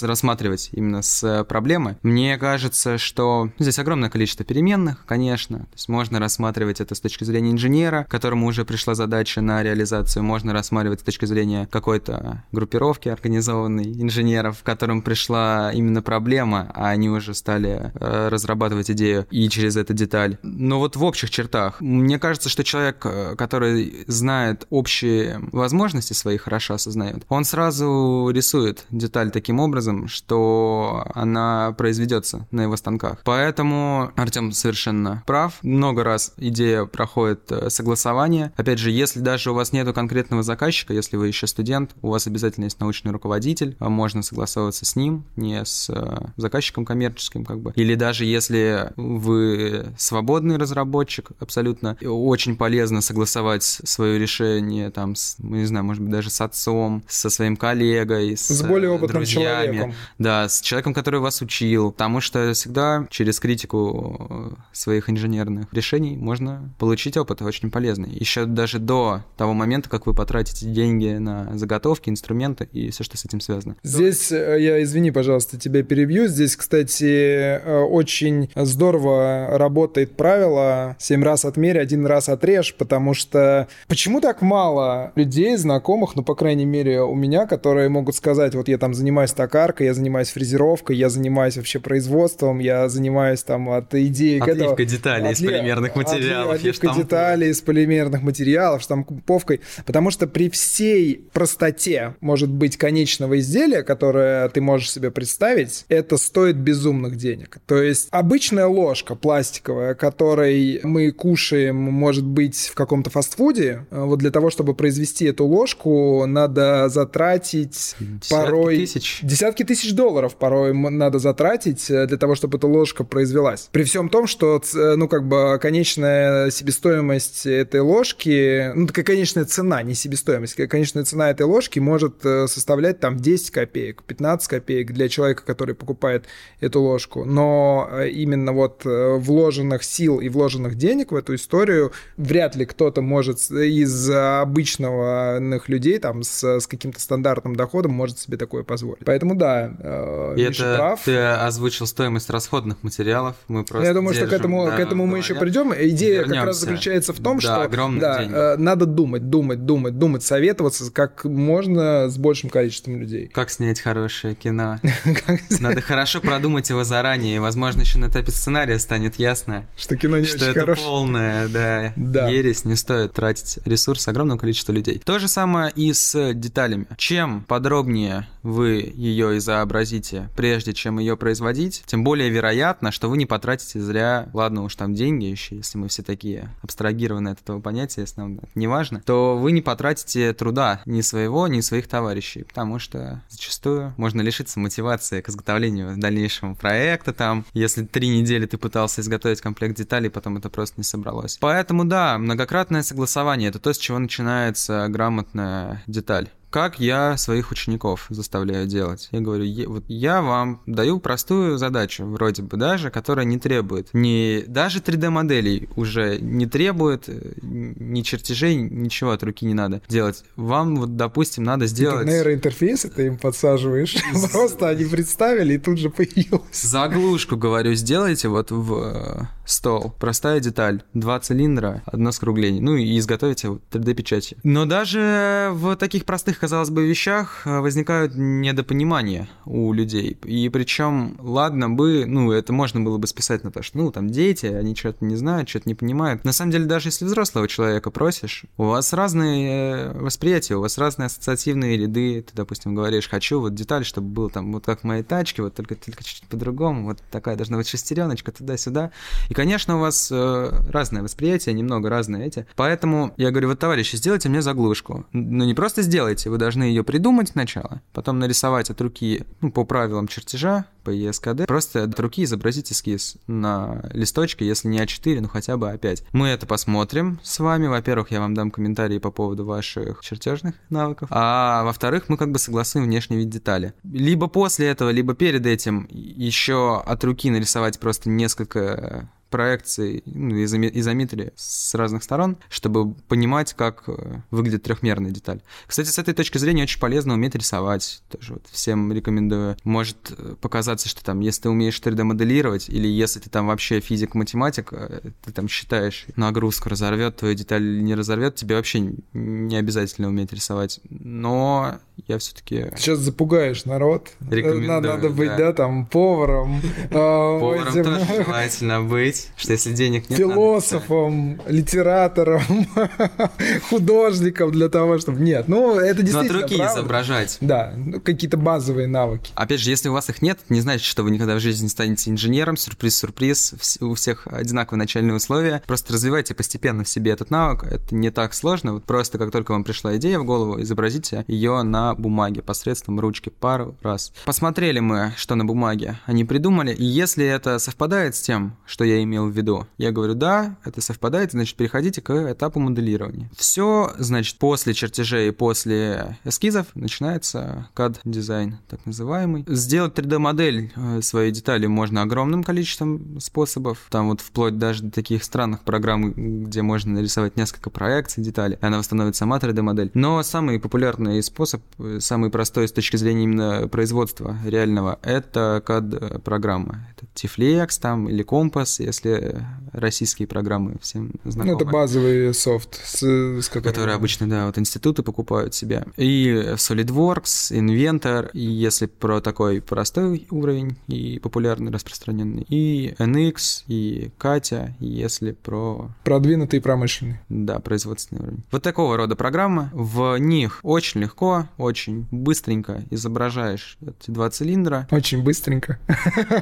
рассматривать 0.00 0.70
именно 0.72 1.02
с 1.02 1.44
проблемы. 1.48 1.96
Мне 2.02 2.38
кажется, 2.38 2.98
что 2.98 3.50
здесь 3.58 3.78
огромное 3.80 4.10
количество 4.10 4.44
переменных, 4.44 5.04
конечно, 5.06 5.58
то 5.58 5.74
есть 5.74 5.88
можно 5.88 6.20
рассматривать 6.20 6.80
это 6.80 6.94
с 6.94 7.00
точки 7.00 7.24
зрения 7.24 7.50
инженера, 7.50 8.06
которому 8.08 8.46
уже 8.46 8.64
пришла 8.64 8.94
задача 8.94 9.40
на 9.40 9.62
реализацию, 9.62 10.22
можно 10.22 10.52
рассматривать 10.52 11.00
с 11.00 11.04
точки 11.04 11.24
зрения 11.24 11.66
какой-то 11.70 12.44
группировки 12.52 13.07
организованной 13.12 14.02
инженеров, 14.02 14.62
которым 14.62 15.02
пришла 15.02 15.72
именно 15.72 16.02
проблема, 16.02 16.70
а 16.74 16.88
они 16.88 17.08
уже 17.08 17.34
стали 17.34 17.92
э, 17.94 18.28
разрабатывать 18.28 18.90
идею 18.90 19.26
и 19.30 19.48
через 19.48 19.76
эту 19.76 19.94
деталь. 19.94 20.38
Но 20.42 20.78
вот 20.78 20.96
в 20.96 21.04
общих 21.04 21.30
чертах, 21.30 21.80
мне 21.80 22.18
кажется, 22.18 22.48
что 22.48 22.64
человек, 22.64 23.04
э, 23.04 23.34
который 23.36 24.04
знает 24.06 24.66
общие 24.70 25.40
возможности 25.52 26.12
свои, 26.12 26.36
хорошо 26.36 26.74
осознает, 26.74 27.24
он 27.28 27.44
сразу 27.44 28.30
рисует 28.32 28.84
деталь 28.90 29.30
таким 29.30 29.60
образом, 29.60 30.08
что 30.08 31.06
она 31.14 31.74
произведется 31.76 32.46
на 32.50 32.62
его 32.62 32.76
станках. 32.76 33.20
Поэтому 33.24 34.12
Артем 34.16 34.52
совершенно 34.52 35.22
прав. 35.26 35.54
Много 35.62 36.04
раз 36.04 36.32
идея 36.36 36.84
проходит 36.84 37.50
э, 37.50 37.70
согласование. 37.70 38.52
Опять 38.56 38.78
же, 38.78 38.90
если 38.90 39.20
даже 39.20 39.50
у 39.50 39.54
вас 39.54 39.72
нету 39.72 39.92
конкретного 39.92 40.42
заказчика, 40.42 40.92
если 40.92 41.16
вы 41.16 41.28
еще 41.28 41.46
студент, 41.46 41.94
у 42.02 42.10
вас 42.10 42.26
обязательно 42.26 42.64
есть 42.64 42.80
научный 42.88 43.12
руководитель, 43.12 43.76
а 43.78 43.90
можно 43.90 44.22
согласовываться 44.22 44.86
с 44.86 44.96
ним, 44.96 45.24
не 45.36 45.62
с 45.64 45.90
э, 45.90 46.30
заказчиком 46.36 46.86
коммерческим, 46.86 47.44
как 47.44 47.60
бы. 47.60 47.72
Или 47.76 47.94
даже 47.94 48.24
если 48.24 48.92
вы 48.96 49.92
свободный 49.98 50.56
разработчик, 50.56 51.30
абсолютно 51.38 51.98
очень 52.02 52.56
полезно 52.56 53.02
согласовать 53.02 53.62
свое 53.62 54.18
решение 54.18 54.90
там, 54.90 55.14
с, 55.14 55.36
не 55.38 55.66
знаю, 55.66 55.84
может 55.84 56.02
быть, 56.02 56.12
даже 56.12 56.30
с 56.30 56.40
отцом, 56.40 57.04
со 57.06 57.28
своим 57.28 57.56
коллегой, 57.56 58.36
с, 58.36 58.48
с 58.48 58.62
более 58.62 58.90
опытным 58.90 59.22
друзьями, 59.22 59.76
человеком. 59.76 59.94
Да, 60.18 60.48
с 60.48 60.62
человеком, 60.62 60.94
который 60.94 61.20
вас 61.20 61.42
учил, 61.42 61.92
потому 61.92 62.20
что 62.22 62.52
всегда 62.54 63.06
через 63.10 63.38
критику 63.38 64.16
э, 64.30 64.50
своих 64.72 65.10
инженерных 65.10 65.66
решений 65.72 66.16
можно 66.16 66.72
получить 66.78 67.18
опыт 67.18 67.42
очень 67.42 67.70
полезный. 67.70 68.10
Еще 68.10 68.46
даже 68.46 68.78
до 68.78 69.22
того 69.36 69.52
момента, 69.52 69.90
как 69.90 70.06
вы 70.06 70.14
потратите 70.14 70.66
деньги 70.66 71.18
на 71.18 71.56
заготовки, 71.58 72.08
инструменты 72.08 72.68
и 72.86 72.90
все, 72.90 73.04
что 73.04 73.16
с 73.16 73.24
этим 73.24 73.40
связано. 73.40 73.76
Здесь, 73.82 74.32
э, 74.32 74.56
я, 74.60 74.82
извини, 74.82 75.10
пожалуйста, 75.10 75.58
тебя 75.58 75.82
перебью. 75.82 76.26
Здесь, 76.26 76.56
кстати, 76.56 77.04
э, 77.04 77.80
очень 77.80 78.50
здорово 78.54 79.48
работает 79.52 80.16
правило 80.16 80.96
«семь 80.98 81.22
раз 81.22 81.44
отмерь, 81.44 81.78
один 81.78 82.06
раз 82.06 82.28
отрежь», 82.28 82.74
потому 82.74 83.14
что 83.14 83.68
почему 83.88 84.20
так 84.20 84.42
мало 84.42 85.12
людей, 85.14 85.56
знакомых, 85.56 86.16
ну, 86.16 86.22
по 86.22 86.34
крайней 86.34 86.66
мере, 86.66 87.02
у 87.02 87.14
меня, 87.14 87.46
которые 87.46 87.88
могут 87.88 88.14
сказать, 88.14 88.54
вот 88.54 88.68
я 88.68 88.78
там 88.78 88.94
занимаюсь 88.94 89.32
токаркой, 89.32 89.86
я 89.86 89.94
занимаюсь 89.94 90.30
фрезеровкой, 90.30 90.96
я 90.96 91.08
занимаюсь 91.08 91.56
вообще 91.56 91.80
производством, 91.80 92.58
я 92.58 92.88
занимаюсь 92.88 93.42
там 93.42 93.70
от 93.70 93.94
идеи... 93.94 94.38
Отливка 94.38 94.84
деталей 94.84 95.32
из 95.32 95.40
полимерных 95.40 95.96
материалов. 95.96 96.54
Отливка 96.56 96.94
деталей 96.94 97.50
из 97.50 97.60
полимерных 97.60 98.22
материалов, 98.22 98.82
штамповкой. 98.82 99.60
Потому 99.86 100.10
что 100.10 100.26
при 100.26 100.50
всей 100.50 101.28
простоте, 101.32 102.14
может 102.20 102.50
быть, 102.50 102.67
конечного 102.76 103.38
изделия, 103.38 103.82
которое 103.82 104.48
ты 104.48 104.60
можешь 104.60 104.92
себе 104.92 105.10
представить, 105.10 105.84
это 105.88 106.16
стоит 106.16 106.56
безумных 106.56 107.16
денег. 107.16 107.58
То 107.66 107.82
есть 107.82 108.08
обычная 108.10 108.66
ложка 108.66 109.14
пластиковая, 109.14 109.94
которой 109.94 110.80
мы 110.82 111.10
кушаем, 111.10 111.76
может 111.76 112.24
быть, 112.24 112.68
в 112.72 112.74
каком-то 112.74 113.10
фастфуде, 113.10 113.86
вот 113.90 114.18
для 114.18 114.30
того, 114.30 114.50
чтобы 114.50 114.74
произвести 114.74 115.26
эту 115.26 115.46
ложку, 115.46 116.26
надо 116.26 116.88
затратить 116.88 117.96
десятки 117.98 118.30
порой... 118.30 118.76
Тысяч. 118.78 119.20
Десятки 119.22 119.62
тысяч 119.64 119.92
доллров 119.92 120.36
порой 120.36 120.74
надо 120.74 121.18
затратить 121.18 121.90
э, 121.90 122.06
для 122.06 122.16
того, 122.18 122.34
чтобы 122.34 122.58
эта 122.58 122.66
ложка 122.66 123.04
произвелась. 123.04 123.68
При 123.72 123.84
всем 123.84 124.08
том, 124.08 124.26
что, 124.26 124.62
ну, 124.74 125.08
как 125.08 125.26
бы, 125.26 125.58
конечная 125.60 126.50
себестоимость 126.50 127.46
этой 127.46 127.80
ложки, 127.80 128.72
ну, 128.74 128.86
такая 128.86 129.04
конечная 129.04 129.44
цена, 129.44 129.82
не 129.82 129.94
себестоимость, 129.94 130.54
конечная 130.54 131.04
цена 131.04 131.30
этой 131.30 131.46
ложки 131.46 131.78
может 131.78 132.24
э, 132.24 132.46
составлять 132.58 133.00
там 133.00 133.16
10 133.16 133.50
копеек, 133.50 134.02
15 134.02 134.48
копеек 134.48 134.92
для 134.92 135.08
человека, 135.08 135.44
который 135.46 135.74
покупает 135.74 136.24
эту 136.60 136.82
ложку. 136.82 137.24
Но 137.24 137.88
э, 137.90 138.08
именно 138.10 138.52
вот 138.52 138.82
э, 138.84 139.14
вложенных 139.16 139.84
сил 139.84 140.18
и 140.20 140.28
вложенных 140.28 140.74
денег 140.74 141.12
в 141.12 141.16
эту 141.16 141.34
историю 141.36 141.92
вряд 142.16 142.56
ли 142.56 142.66
кто-то 142.66 143.00
может 143.00 143.38
из 143.50 144.10
обычных 144.10 145.68
людей, 145.68 145.98
там, 145.98 146.22
с, 146.22 146.42
с 146.60 146.66
каким-то 146.66 147.00
стандартным 147.00 147.54
доходом 147.54 147.92
может 147.92 148.18
себе 148.18 148.36
такое 148.36 148.64
позволить. 148.64 149.04
Поэтому 149.04 149.34
да, 149.34 150.34
и 150.36 150.46
Миша 150.46 150.66
это 150.66 150.76
прав. 150.76 151.00
ты 151.04 151.16
озвучил 151.16 151.86
стоимость 151.86 152.30
расходных 152.30 152.82
материалов, 152.82 153.36
мы 153.46 153.64
просто 153.64 153.86
Я 153.86 153.94
думаю, 153.94 154.14
держим, 154.14 154.28
что 154.28 154.36
к 154.36 154.40
этому, 154.40 154.66
да, 154.66 154.76
к 154.76 154.80
этому 154.80 155.06
мы 155.06 155.18
еще 155.18 155.34
придем. 155.34 155.72
Идея 155.72 156.20
Вернемся. 156.20 156.34
как 156.34 156.46
раз 156.46 156.56
заключается 156.58 157.12
в 157.12 157.20
том, 157.20 157.38
да, 157.38 157.68
что 157.68 158.00
да, 158.00 158.22
э, 158.22 158.56
надо 158.56 158.86
думать, 158.86 159.30
думать, 159.30 159.64
думать, 159.64 159.98
думать, 159.98 160.22
советоваться 160.22 160.90
как 160.92 161.24
можно 161.24 162.08
с 162.08 162.18
большим 162.18 162.47
количеством 162.48 163.00
людей. 163.00 163.28
Как 163.28 163.50
снять 163.50 163.80
хорошее 163.80 164.34
кино? 164.34 164.80
Надо 165.60 165.80
хорошо 165.80 166.20
продумать 166.20 166.68
его 166.70 166.84
заранее, 166.84 167.40
возможно, 167.40 167.82
еще 167.82 167.98
на 167.98 168.06
этапе 168.06 168.30
сценария 168.30 168.78
станет 168.78 169.16
ясно, 169.16 169.66
что 169.76 169.96
кино 169.96 170.18
не 170.18 170.26
что 170.26 170.44
это 170.44 170.60
хорошее. 170.60 170.86
полная, 170.86 171.48
да, 171.48 171.92
да, 171.96 172.28
ересь, 172.28 172.64
не 172.64 172.76
стоит 172.76 173.12
тратить 173.12 173.58
ресурсы 173.64 174.08
огромного 174.08 174.38
количества 174.38 174.72
людей. 174.72 175.00
То 175.04 175.18
же 175.18 175.28
самое 175.28 175.72
и 175.74 175.92
с 175.92 176.32
деталями. 176.34 176.86
Чем 176.96 177.42
подробнее 177.42 178.26
вы 178.48 178.92
ее 178.94 179.36
изобразите, 179.38 180.30
прежде 180.36 180.72
чем 180.72 180.98
ее 180.98 181.16
производить, 181.16 181.82
тем 181.86 182.04
более 182.04 182.30
вероятно, 182.30 182.90
что 182.90 183.08
вы 183.08 183.16
не 183.16 183.26
потратите 183.26 183.80
зря, 183.80 184.28
ладно 184.32 184.62
уж 184.62 184.74
там 184.74 184.94
деньги 184.94 185.26
еще, 185.26 185.56
если 185.56 185.78
мы 185.78 185.88
все 185.88 186.02
такие 186.02 186.54
абстрагированы 186.62 187.30
от 187.30 187.40
этого 187.40 187.60
понятия, 187.60 188.02
если 188.02 188.20
нам 188.20 188.38
это 188.38 188.50
не 188.54 188.66
важно, 188.66 189.02
то 189.04 189.36
вы 189.36 189.52
не 189.52 189.60
потратите 189.60 190.32
труда 190.32 190.80
ни 190.86 191.00
своего, 191.00 191.46
ни 191.48 191.60
своих 191.60 191.88
товарищей, 191.88 192.44
потому 192.44 192.78
что 192.78 193.22
зачастую 193.28 193.94
можно 193.96 194.20
лишиться 194.20 194.58
мотивации 194.60 195.20
к 195.20 195.28
изготовлению 195.28 195.96
дальнейшего 195.96 196.54
проекта 196.54 197.12
там, 197.12 197.44
если 197.52 197.84
три 197.84 198.08
недели 198.08 198.46
ты 198.46 198.58
пытался 198.58 199.00
изготовить 199.00 199.40
комплект 199.40 199.76
деталей, 199.76 200.08
потом 200.08 200.36
это 200.36 200.48
просто 200.48 200.74
не 200.78 200.84
собралось. 200.84 201.36
Поэтому 201.40 201.84
да, 201.84 202.18
многократное 202.18 202.82
согласование— 202.82 203.48
это 203.50 203.58
то, 203.58 203.72
с 203.72 203.78
чего 203.78 203.98
начинается 203.98 204.86
грамотная 204.88 205.82
деталь 205.86 206.30
как 206.50 206.80
я 206.80 207.16
своих 207.16 207.50
учеников 207.50 208.06
заставляю 208.08 208.66
делать. 208.66 209.08
Я 209.12 209.20
говорю, 209.20 209.44
вот 209.70 209.84
я 209.88 210.22
вам 210.22 210.62
даю 210.66 211.00
простую 211.00 211.58
задачу, 211.58 212.04
вроде 212.04 212.42
бы 212.42 212.56
даже, 212.56 212.90
которая 212.90 213.24
не 213.24 213.38
требует, 213.38 213.88
не 213.92 214.44
даже 214.46 214.80
3D-моделей 214.80 215.68
уже 215.76 216.18
не 216.20 216.46
требует, 216.46 217.08
э, 217.08 217.32
ни 217.42 218.02
чертежей, 218.02 218.56
ничего 218.56 219.10
от 219.10 219.22
руки 219.22 219.44
не 219.44 219.54
надо 219.54 219.82
делать. 219.88 220.24
Вам 220.36 220.76
вот, 220.76 220.96
допустим, 220.96 221.44
надо 221.44 221.66
сделать... 221.66 222.06
Нейроинтерфейсы 222.06 222.88
ты 222.88 223.06
им 223.06 223.18
подсаживаешь, 223.18 223.96
просто 224.32 224.68
они 224.68 224.84
представили 224.84 225.54
и 225.54 225.58
тут 225.58 225.78
же 225.78 225.90
появилось. 225.90 226.62
Заглушку, 226.62 227.36
говорю, 227.36 227.74
сделайте 227.74 228.28
вот 228.28 228.50
в 228.50 228.74
э, 228.74 229.26
стол. 229.48 229.94
Простая 229.98 230.40
деталь. 230.40 230.82
Два 230.94 231.18
цилиндра, 231.20 231.82
одно 231.86 232.12
скругление. 232.12 232.62
Ну 232.62 232.76
и 232.76 232.98
изготовите 232.98 233.48
3D-печати. 233.70 234.36
Но 234.44 234.64
даже 234.66 235.50
в 235.52 235.76
таких 235.76 236.04
простых 236.04 236.37
простых, 236.38 236.40
казалось 236.40 236.70
бы, 236.70 236.86
вещах 236.86 237.42
э, 237.44 237.60
возникают 237.60 238.12
недопонимания 238.14 239.28
у 239.44 239.72
людей. 239.72 240.16
И 240.24 240.48
причем, 240.48 241.16
ладно 241.20 241.68
бы, 241.68 242.04
ну, 242.06 242.32
это 242.32 242.52
можно 242.52 242.80
было 242.80 242.98
бы 242.98 243.06
списать 243.06 243.44
на 243.44 243.50
то, 243.50 243.62
что, 243.62 243.78
ну, 243.78 243.90
там, 243.90 244.08
дети, 244.08 244.46
они 244.46 244.74
что-то 244.74 245.04
не 245.04 245.16
знают, 245.16 245.48
что-то 245.48 245.68
не 245.68 245.74
понимают. 245.74 246.24
На 246.24 246.32
самом 246.32 246.52
деле, 246.52 246.64
даже 246.64 246.88
если 246.88 247.04
взрослого 247.04 247.48
человека 247.48 247.90
просишь, 247.90 248.44
у 248.56 248.64
вас 248.64 248.92
разные 248.92 249.50
э, 249.50 250.00
восприятия, 250.00 250.56
у 250.56 250.60
вас 250.60 250.78
разные 250.78 251.06
ассоциативные 251.06 251.76
ряды. 251.76 252.22
Ты, 252.22 252.32
допустим, 252.34 252.74
говоришь, 252.74 253.08
хочу 253.08 253.40
вот 253.40 253.54
деталь, 253.54 253.84
чтобы 253.84 254.08
был 254.08 254.30
там, 254.30 254.52
вот 254.52 254.64
как 254.64 254.80
в 254.80 254.84
моей 254.84 255.02
тачке, 255.02 255.42
вот 255.42 255.54
только, 255.54 255.74
только 255.74 256.04
чуть-чуть 256.04 256.28
по-другому, 256.28 256.84
вот 256.84 256.98
такая 257.10 257.36
должна 257.36 257.56
быть 257.56 257.68
шестереночка 257.68 258.32
туда-сюда. 258.32 258.90
И, 259.28 259.34
конечно, 259.34 259.76
у 259.76 259.80
вас 259.80 260.08
э, 260.10 260.50
разное 260.70 261.02
восприятие, 261.02 261.54
немного 261.54 261.88
разные 261.88 262.26
эти. 262.26 262.46
Поэтому 262.56 263.12
я 263.16 263.30
говорю, 263.30 263.48
вот, 263.48 263.58
товарищи, 263.58 263.96
сделайте 263.96 264.28
мне 264.28 264.42
заглушку. 264.42 265.06
Ну, 265.12 265.44
не 265.44 265.54
просто 265.54 265.82
сделайте, 265.82 266.27
вы 266.28 266.38
должны 266.38 266.64
ее 266.64 266.84
придумать 266.84 267.30
сначала, 267.30 267.82
потом 267.92 268.18
нарисовать 268.18 268.70
от 268.70 268.80
руки, 268.80 269.24
ну, 269.40 269.50
по 269.50 269.64
правилам 269.64 270.08
чертежа, 270.08 270.66
по 270.84 270.90
ESKD, 270.90 271.46
просто 271.46 271.84
от 271.84 272.00
руки 272.00 272.24
изобразить 272.24 272.72
эскиз 272.72 273.16
на 273.26 273.82
листочке, 273.92 274.46
если 274.46 274.68
не 274.68 274.78
А4, 274.78 275.20
ну 275.20 275.28
хотя 275.28 275.56
бы 275.56 275.66
А5. 275.68 276.04
Мы 276.12 276.28
это 276.28 276.46
посмотрим 276.46 277.20
с 277.22 277.38
вами. 277.40 277.66
Во-первых, 277.66 278.10
я 278.10 278.20
вам 278.20 278.34
дам 278.34 278.50
комментарии 278.50 278.98
по 278.98 279.10
поводу 279.10 279.44
ваших 279.44 280.00
чертежных 280.00 280.54
навыков, 280.70 281.08
а 281.12 281.64
во-вторых, 281.64 282.08
мы 282.08 282.16
как 282.16 282.32
бы 282.32 282.38
согласуем 282.38 282.86
внешний 282.86 283.18
вид 283.18 283.28
детали. 283.28 283.74
Либо 283.84 284.28
после 284.28 284.68
этого, 284.68 284.90
либо 284.90 285.14
перед 285.14 285.44
этим 285.46 285.86
еще 285.90 286.80
от 286.80 287.04
руки 287.04 287.30
нарисовать 287.30 287.78
просто 287.78 288.08
несколько 288.08 289.10
проекции, 289.30 290.02
ну, 290.06 290.42
изометрии 290.42 291.32
с 291.36 291.74
разных 291.74 292.02
сторон, 292.02 292.36
чтобы 292.48 292.94
понимать, 292.94 293.54
как 293.54 293.84
э, 293.86 294.20
выглядит 294.30 294.62
трехмерная 294.62 295.10
деталь. 295.10 295.40
Кстати, 295.66 295.88
с 295.88 295.98
этой 295.98 296.14
точки 296.14 296.38
зрения 296.38 296.62
очень 296.62 296.80
полезно 296.80 297.14
уметь 297.14 297.34
рисовать. 297.34 298.02
Тоже 298.10 298.34
вот 298.34 298.46
всем 298.50 298.92
рекомендую. 298.92 299.56
Может 299.64 300.12
э, 300.16 300.34
показаться, 300.40 300.88
что 300.88 301.04
там, 301.04 301.20
если 301.20 301.42
ты 301.42 301.50
умеешь 301.50 301.80
3D-моделировать, 301.80 302.68
или 302.68 302.88
если 302.88 303.20
ты 303.20 303.30
там 303.30 303.46
вообще 303.48 303.80
физик-математик, 303.80 304.72
э, 304.72 305.00
ты 305.24 305.32
там 305.32 305.48
считаешь 305.48 306.06
нагрузку, 306.16 306.70
разорвет 306.70 307.16
твою 307.16 307.34
деталь 307.34 307.62
или 307.62 307.80
не 307.80 307.94
разорвет, 307.94 308.36
тебе 308.36 308.56
вообще 308.56 308.80
не 309.12 309.56
обязательно 309.56 310.08
уметь 310.08 310.32
рисовать. 310.32 310.80
Но 310.88 311.78
я 312.06 312.18
все-таки... 312.18 312.66
Сейчас 312.76 312.98
запугаешь 313.00 313.64
народ. 313.64 314.10
Рекомендую, 314.20 314.68
надо, 314.68 314.88
надо 314.88 315.10
быть, 315.10 315.30
да, 315.30 315.36
да 315.36 315.52
там, 315.52 315.86
поваром. 315.86 316.62
Поваром 316.90 317.72
тоже 317.72 318.24
желательно 318.24 318.82
быть 318.82 319.17
быть, 319.18 319.32
что 319.36 319.52
если 319.52 319.72
денег 319.72 320.08
нет... 320.10 320.18
Философом, 320.18 321.36
надо... 321.36 321.52
литератором, 321.52 322.42
художником 323.70 324.50
для 324.52 324.68
того, 324.68 324.98
чтобы... 324.98 325.20
Нет, 325.20 325.48
ну 325.48 325.78
это 325.78 326.02
действительно 326.02 326.32
Но 326.32 326.38
от 326.38 326.42
руки 326.42 326.56
правда. 326.56 326.80
изображать. 326.80 327.38
Да, 327.40 327.74
ну, 327.76 328.00
какие-то 328.00 328.36
базовые 328.36 328.86
навыки. 328.86 329.30
Опять 329.34 329.60
же, 329.60 329.70
если 329.70 329.88
у 329.88 329.92
вас 329.92 330.08
их 330.10 330.22
нет, 330.22 330.38
не 330.48 330.60
значит, 330.60 330.84
что 330.84 331.02
вы 331.02 331.10
никогда 331.10 331.34
в 331.36 331.40
жизни 331.40 331.64
не 331.64 331.70
станете 331.70 332.10
инженером. 332.10 332.56
Сюрприз-сюрприз. 332.56 333.78
У 333.80 333.94
всех 333.94 334.26
одинаковые 334.26 334.78
начальные 334.78 335.16
условия. 335.16 335.62
Просто 335.66 335.92
развивайте 335.92 336.34
постепенно 336.34 336.84
в 336.84 336.88
себе 336.88 337.12
этот 337.12 337.30
навык. 337.30 337.64
Это 337.64 337.94
не 337.94 338.10
так 338.10 338.34
сложно. 338.34 338.74
Вот 338.74 338.84
просто 338.84 339.18
как 339.18 339.30
только 339.30 339.52
вам 339.52 339.64
пришла 339.64 339.96
идея 339.96 340.18
в 340.18 340.24
голову, 340.24 340.60
изобразите 340.60 341.24
ее 341.28 341.62
на 341.62 341.94
бумаге 341.94 342.42
посредством 342.42 343.00
ручки 343.00 343.30
пару 343.30 343.76
раз. 343.82 344.12
Посмотрели 344.24 344.80
мы, 344.80 345.12
что 345.16 345.34
на 345.34 345.44
бумаге 345.44 345.98
они 346.06 346.24
придумали. 346.24 346.74
И 346.74 346.84
если 346.84 347.24
это 347.26 347.58
совпадает 347.58 348.14
с 348.14 348.20
тем, 348.20 348.56
что 348.66 348.84
я 348.84 348.98
им 348.98 349.07
имел 349.08 349.26
в 349.26 349.36
виду? 349.36 349.66
Я 349.78 349.90
говорю, 349.90 350.14
да, 350.14 350.56
это 350.64 350.80
совпадает, 350.80 351.32
значит, 351.32 351.56
переходите 351.56 352.00
к 352.00 352.10
этапу 352.32 352.60
моделирования. 352.60 353.30
Все, 353.36 353.92
значит, 353.98 354.38
после 354.38 354.74
чертежей 354.74 355.32
после 355.32 356.18
эскизов 356.24 356.66
начинается 356.74 357.68
CAD-дизайн, 357.74 358.58
так 358.68 358.84
называемый. 358.86 359.44
Сделать 359.48 359.98
3D-модель 359.98 360.72
э, 360.76 361.00
своей 361.02 361.32
детали 361.32 361.66
можно 361.66 362.02
огромным 362.02 362.44
количеством 362.44 363.20
способов. 363.20 363.86
Там 363.90 364.08
вот 364.08 364.20
вплоть 364.20 364.58
даже 364.58 364.84
до 364.84 364.90
таких 364.90 365.24
странных 365.24 365.64
программ, 365.64 366.44
где 366.44 366.62
можно 366.62 366.92
нарисовать 366.92 367.36
несколько 367.36 367.70
проекций 367.70 368.22
деталей, 368.22 368.58
и 368.60 368.64
она 368.64 368.78
восстановит 368.78 369.16
сама 369.16 369.38
3D-модель. 369.38 369.90
Но 369.94 370.22
самый 370.22 370.60
популярный 370.60 371.22
способ, 371.22 371.62
э, 371.78 371.98
самый 372.00 372.30
простой 372.30 372.68
с 372.68 372.72
точки 372.72 372.96
зрения 372.96 373.24
именно 373.24 373.68
производства 373.68 374.36
реального, 374.44 374.98
это 375.02 375.62
CAD-программа. 375.66 376.88
Это 376.92 377.06
Tiflex 377.14 377.80
там 377.80 378.08
или 378.08 378.24
Compass, 378.24 378.84
если 379.04 379.44
российские 379.72 380.26
программы 380.26 380.76
всем 380.80 381.12
знакомы. 381.24 381.52
Ну, 381.52 381.56
это 381.56 381.70
базовый 381.70 382.34
софт, 382.34 382.80
с, 382.84 383.02
с 383.02 383.48
которым... 383.48 383.72
Которые 383.72 383.94
обычно, 383.96 384.28
да, 384.28 384.46
вот 384.46 384.58
институты 384.58 385.02
покупают 385.02 385.54
себе. 385.54 385.84
И 385.96 386.26
SolidWorks, 386.54 387.52
Inventor, 387.52 388.30
и 388.32 388.40
если 388.40 388.86
про 388.86 389.20
такой 389.20 389.60
простой 389.60 390.26
уровень 390.30 390.78
и 390.86 391.18
популярный, 391.18 391.70
распространенный, 391.70 392.44
и 392.48 392.94
NX, 392.98 393.64
и 393.66 394.10
Катя, 394.18 394.74
если 394.80 395.32
про... 395.32 395.90
Продвинутый 396.04 396.60
промышленный. 396.60 397.20
Да, 397.28 397.60
производственный 397.60 398.22
уровень. 398.22 398.44
Вот 398.50 398.62
такого 398.62 398.96
рода 398.96 399.16
программы. 399.16 399.70
В 399.72 400.16
них 400.18 400.60
очень 400.62 401.02
легко, 401.02 401.48
очень 401.58 402.06
быстренько 402.10 402.82
изображаешь 402.90 403.76
эти 403.82 404.10
два 404.10 404.30
цилиндра. 404.30 404.88
Очень 404.90 405.22
быстренько. 405.22 405.78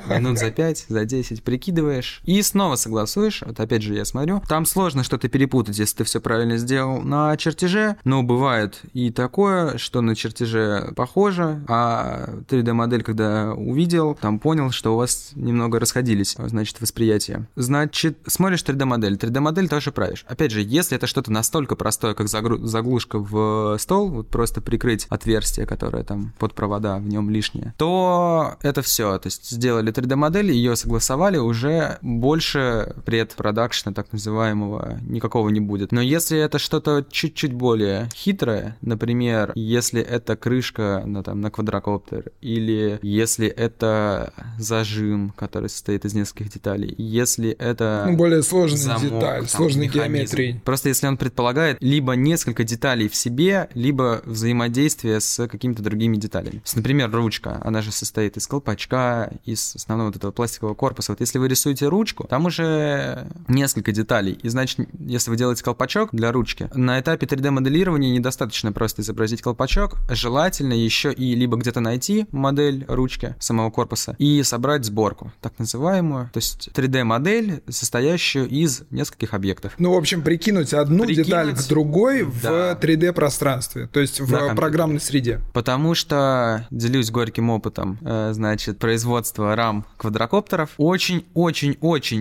Минут 0.08 0.38
за 0.38 0.50
5, 0.50 0.86
за 0.88 1.04
10 1.04 1.42
прикидываешь. 1.42 2.20
И 2.24 2.42
снова 2.46 2.76
согласуешь, 2.76 3.42
вот 3.44 3.58
опять 3.60 3.82
же 3.82 3.94
я 3.94 4.04
смотрю, 4.04 4.42
там 4.48 4.64
сложно 4.66 5.02
что-то 5.02 5.28
перепутать, 5.28 5.78
если 5.78 5.98
ты 5.98 6.04
все 6.04 6.20
правильно 6.20 6.56
сделал 6.56 7.00
на 7.00 7.36
чертеже, 7.36 7.96
но 8.04 8.22
бывает 8.22 8.80
и 8.92 9.10
такое, 9.10 9.78
что 9.78 10.00
на 10.00 10.14
чертеже 10.14 10.92
похоже, 10.96 11.64
а 11.68 12.28
3D-модель, 12.48 13.02
когда 13.02 13.52
увидел, 13.52 14.16
там 14.20 14.38
понял, 14.38 14.70
что 14.70 14.94
у 14.94 14.96
вас 14.96 15.32
немного 15.34 15.78
расходились, 15.78 16.36
значит, 16.38 16.80
восприятие. 16.80 17.48
Значит, 17.56 18.18
смотришь 18.26 18.62
3D-модель, 18.62 19.16
3D-модель 19.16 19.68
тоже 19.68 19.92
правишь. 19.92 20.24
Опять 20.28 20.52
же, 20.52 20.62
если 20.62 20.96
это 20.96 21.06
что-то 21.06 21.32
настолько 21.32 21.76
простое, 21.76 22.14
как 22.14 22.28
заглушка 22.28 23.18
в 23.18 23.76
стол, 23.78 24.10
вот 24.10 24.28
просто 24.28 24.60
прикрыть 24.60 25.06
отверстие, 25.08 25.66
которое 25.66 26.04
там 26.04 26.32
под 26.38 26.54
провода, 26.54 26.98
в 26.98 27.06
нем 27.06 27.30
лишнее, 27.30 27.74
то 27.76 28.56
это 28.62 28.82
все. 28.82 29.18
То 29.18 29.26
есть 29.26 29.50
сделали 29.50 29.92
3D-модель, 29.92 30.50
ее 30.52 30.76
согласовали, 30.76 31.38
уже 31.38 31.98
больше 32.02 32.35
больше 32.36 32.94
предпродакшна 33.06 33.94
так 33.94 34.12
называемого 34.12 34.98
никакого 35.08 35.48
не 35.48 35.60
будет. 35.60 35.90
Но 35.90 36.02
если 36.02 36.38
это 36.38 36.58
что-то 36.58 37.02
чуть-чуть 37.10 37.54
более 37.54 38.10
хитрое, 38.14 38.76
например, 38.82 39.52
если 39.54 40.02
это 40.02 40.36
крышка 40.36 41.02
на, 41.06 41.22
там, 41.22 41.40
на 41.40 41.50
квадрокоптер, 41.50 42.32
или 42.42 42.98
если 43.00 43.48
это 43.48 44.34
зажим, 44.58 45.32
который 45.34 45.70
состоит 45.70 46.04
из 46.04 46.12
нескольких 46.12 46.52
деталей, 46.52 46.94
если 46.98 47.52
это... 47.52 48.04
Ну, 48.06 48.16
более 48.16 48.42
сложная 48.42 48.98
замок, 48.98 49.02
деталь, 49.02 49.38
там, 49.38 49.48
сложной 49.48 49.88
геометрии. 49.88 50.60
Просто 50.62 50.90
если 50.90 51.06
он 51.06 51.16
предполагает 51.16 51.78
либо 51.80 52.12
несколько 52.12 52.64
деталей 52.64 53.08
в 53.08 53.16
себе, 53.16 53.70
либо 53.72 54.20
взаимодействие 54.26 55.20
с 55.20 55.48
какими-то 55.48 55.82
другими 55.82 56.18
деталями. 56.18 56.60
есть, 56.62 56.76
например, 56.76 57.10
ручка, 57.10 57.62
она 57.64 57.80
же 57.80 57.92
состоит 57.92 58.36
из 58.36 58.46
колпачка, 58.46 59.32
из 59.46 59.74
основного 59.74 60.08
вот 60.08 60.16
этого 60.16 60.32
пластикового 60.32 60.74
корпуса. 60.74 61.12
Вот 61.12 61.20
если 61.20 61.38
вы 61.38 61.48
рисуете 61.48 61.88
ручку, 61.88 62.25
ручку. 62.26 62.36
Там 62.36 62.46
уже 62.46 63.26
несколько 63.48 63.92
деталей. 63.92 64.38
И 64.42 64.48
значит, 64.48 64.88
если 64.98 65.30
вы 65.30 65.36
делаете 65.36 65.64
колпачок 65.64 66.10
для 66.12 66.32
ручки, 66.32 66.68
на 66.74 67.00
этапе 67.00 67.26
3D-моделирования 67.26 68.10
недостаточно 68.10 68.72
просто 68.72 69.02
изобразить 69.02 69.42
колпачок. 69.42 69.98
Желательно 70.10 70.74
еще 70.74 71.12
и 71.12 71.34
либо 71.34 71.56
где-то 71.56 71.80
найти 71.80 72.26
модель 72.32 72.84
ручки 72.88 73.34
самого 73.38 73.70
корпуса 73.70 74.16
и 74.18 74.42
собрать 74.42 74.84
сборку, 74.84 75.32
так 75.40 75.58
называемую. 75.58 76.30
То 76.32 76.38
есть 76.38 76.68
3D-модель, 76.74 77.62
состоящую 77.68 78.48
из 78.48 78.82
нескольких 78.90 79.34
объектов. 79.34 79.74
Ну, 79.78 79.92
в 79.92 79.96
общем, 79.96 80.22
прикинуть 80.22 80.72
одну 80.74 81.04
прикинуть, 81.04 81.26
деталь 81.26 81.54
к 81.54 81.68
другой 81.68 82.26
да. 82.42 82.74
в 82.74 82.84
3D-пространстве, 82.84 83.88
то 83.92 84.00
есть 84.00 84.20
в 84.20 84.30
да, 84.30 84.54
программной 84.54 85.00
среде. 85.00 85.40
Потому 85.52 85.94
что, 85.94 86.66
делюсь 86.70 87.10
горьким 87.10 87.50
опытом, 87.50 87.98
э, 88.02 88.30
значит, 88.32 88.78
производство 88.78 89.54
RAM 89.54 89.84
квадрокоптеров, 89.96 90.70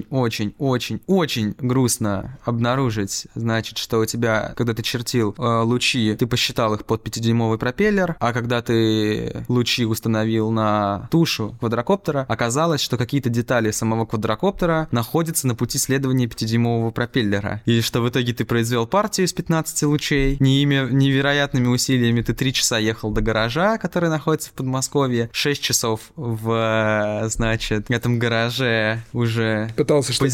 очень-очень-очень-очень-очень 0.10 1.56
грустно 1.60 2.38
обнаружить, 2.44 3.28
значит, 3.36 3.78
что 3.78 4.00
у 4.00 4.06
тебя, 4.06 4.54
когда 4.56 4.74
ты 4.74 4.84
чертил 4.84 5.36
э, 5.38 5.62
лучи, 5.62 6.16
ты 6.16 6.28
посчитал 6.28 6.74
их 6.74 6.86
под 6.86 7.06
5-дюймовый 7.06 7.58
пропеллер, 7.58 8.16
а 8.20 8.34
когда 8.34 8.62
ты 8.62 9.46
лучи 9.48 9.86
установил 9.86 10.52
на 10.52 11.08
тушу 11.12 11.56
квадрокоптера, 11.60 12.26
оказалось, 12.28 12.82
что 12.82 12.98
какие-то 12.98 13.30
детали 13.30 13.72
самого 13.72 14.06
квадрокоптера 14.06 14.88
находятся 14.92 15.48
на 15.48 15.56
пути 15.56 15.78
следования 15.78 16.26
5-дюймового 16.26 16.92
пропеллера. 16.92 17.62
И 17.66 17.82
что 17.82 18.02
в 18.02 18.10
итоге 18.10 18.34
ты 18.34 18.46
произвел 18.46 18.88
партию 18.88 19.28
из 19.28 19.34
15 19.34 19.84
лучей, 19.84 20.38
невероятными 20.40 21.68
усилиями 21.68 22.22
ты 22.22 22.34
3 22.34 22.54
часа 22.54 22.78
ехал 22.78 23.12
до 23.12 23.22
гаража, 23.22 23.78
который 23.78 24.10
находится 24.10 24.50
в 24.50 24.54
Подмосковье, 24.54 25.30
6 25.32 25.62
часов 25.62 26.02
в, 26.16 27.24
значит, 27.26 27.90
этом 27.90 28.20
гараже 28.20 29.04
уже 29.14 29.72
Пытался 29.86 30.14
что-то 30.14 30.32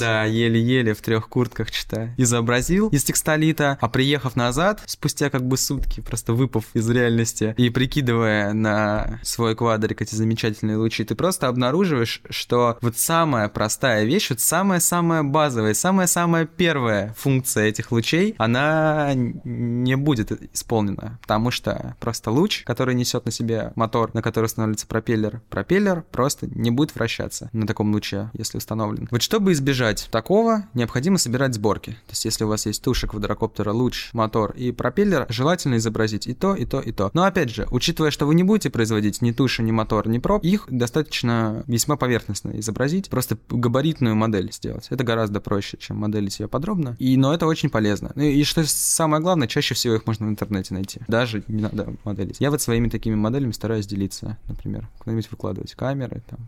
Да, 0.00 0.24
еле-еле 0.24 0.92
в 0.92 1.00
трех 1.00 1.28
куртках 1.28 1.72
что-то 1.72 2.12
изобразил 2.16 2.88
из 2.88 3.04
текстолита, 3.04 3.78
а 3.80 3.88
приехав 3.88 4.34
назад, 4.34 4.82
спустя 4.86 5.30
как 5.30 5.46
бы 5.46 5.56
сутки, 5.56 6.00
просто 6.00 6.32
выпав 6.32 6.64
из 6.74 6.90
реальности 6.90 7.54
и 7.56 7.70
прикидывая 7.70 8.52
на 8.52 9.20
свой 9.22 9.54
квадрик 9.54 10.02
эти 10.02 10.16
замечательные 10.16 10.78
лучи, 10.78 11.04
ты 11.04 11.14
просто 11.14 11.46
обнаруживаешь, 11.46 12.22
что 12.28 12.76
вот 12.80 12.98
самая 12.98 13.48
простая 13.48 14.04
вещь, 14.04 14.30
вот 14.30 14.40
самая-самая 14.40 15.22
базовая, 15.22 15.74
самая-самая 15.74 16.46
первая 16.46 17.14
функция 17.16 17.66
этих 17.66 17.92
лучей, 17.92 18.34
она 18.38 19.12
не 19.14 19.96
будет 19.96 20.32
исполнена, 20.52 21.18
потому 21.22 21.52
что 21.52 21.96
просто 22.00 22.32
луч, 22.32 22.64
который 22.64 22.96
несет 22.96 23.26
на 23.26 23.30
себе 23.30 23.72
мотор, 23.76 24.10
на 24.12 24.22
который 24.22 24.46
устанавливается 24.46 24.88
пропеллер, 24.88 25.40
пропеллер 25.50 26.02
просто 26.10 26.48
не 26.48 26.72
будет 26.72 26.94
вращаться 26.96 27.48
на 27.52 27.66
таком 27.66 27.92
луче, 27.92 28.30
если 28.46 28.58
установлен. 28.58 29.08
Вот 29.10 29.22
чтобы 29.22 29.52
избежать 29.52 30.08
такого, 30.10 30.66
необходимо 30.74 31.18
собирать 31.18 31.54
сборки. 31.54 31.90
То 31.90 32.12
есть 32.12 32.24
если 32.24 32.44
у 32.44 32.48
вас 32.48 32.66
есть 32.66 32.82
туша 32.82 33.06
квадрокоптера, 33.06 33.72
луч, 33.72 34.10
мотор 34.12 34.52
и 34.52 34.72
пропеллер, 34.72 35.26
желательно 35.28 35.76
изобразить 35.76 36.26
и 36.26 36.34
то, 36.34 36.54
и 36.54 36.64
то, 36.64 36.80
и 36.80 36.92
то. 36.92 37.10
Но 37.12 37.24
опять 37.24 37.50
же, 37.50 37.66
учитывая, 37.70 38.10
что 38.10 38.26
вы 38.26 38.34
не 38.34 38.42
будете 38.42 38.70
производить 38.70 39.22
ни 39.22 39.32
тушу, 39.32 39.62
ни 39.62 39.70
мотор, 39.70 40.08
ни 40.08 40.18
проб, 40.18 40.44
их 40.44 40.66
достаточно 40.68 41.64
весьма 41.66 41.96
поверхностно 41.96 42.58
изобразить, 42.60 43.10
просто 43.10 43.36
габаритную 43.48 44.14
модель 44.14 44.52
сделать. 44.52 44.86
Это 44.90 45.04
гораздо 45.04 45.40
проще, 45.40 45.76
чем 45.78 45.98
моделить 45.98 46.38
ее 46.40 46.48
подробно. 46.48 46.96
И, 46.98 47.16
но 47.16 47.34
это 47.34 47.46
очень 47.46 47.70
полезно. 47.70 48.12
Ну 48.14 48.22
и 48.22 48.42
что 48.44 48.64
самое 48.66 49.22
главное, 49.22 49.48
чаще 49.48 49.74
всего 49.74 49.94
их 49.94 50.06
можно 50.06 50.26
в 50.26 50.30
интернете 50.30 50.74
найти. 50.74 51.00
Даже 51.08 51.42
не 51.48 51.62
надо 51.62 51.94
моделить. 52.04 52.36
Я 52.40 52.50
вот 52.50 52.62
своими 52.62 52.88
такими 52.88 53.14
моделями 53.14 53.52
стараюсь 53.52 53.86
делиться, 53.86 54.38
например, 54.48 54.88
куда-нибудь 54.98 55.30
выкладывать 55.30 55.74
камеры, 55.74 56.22
там, 56.28 56.38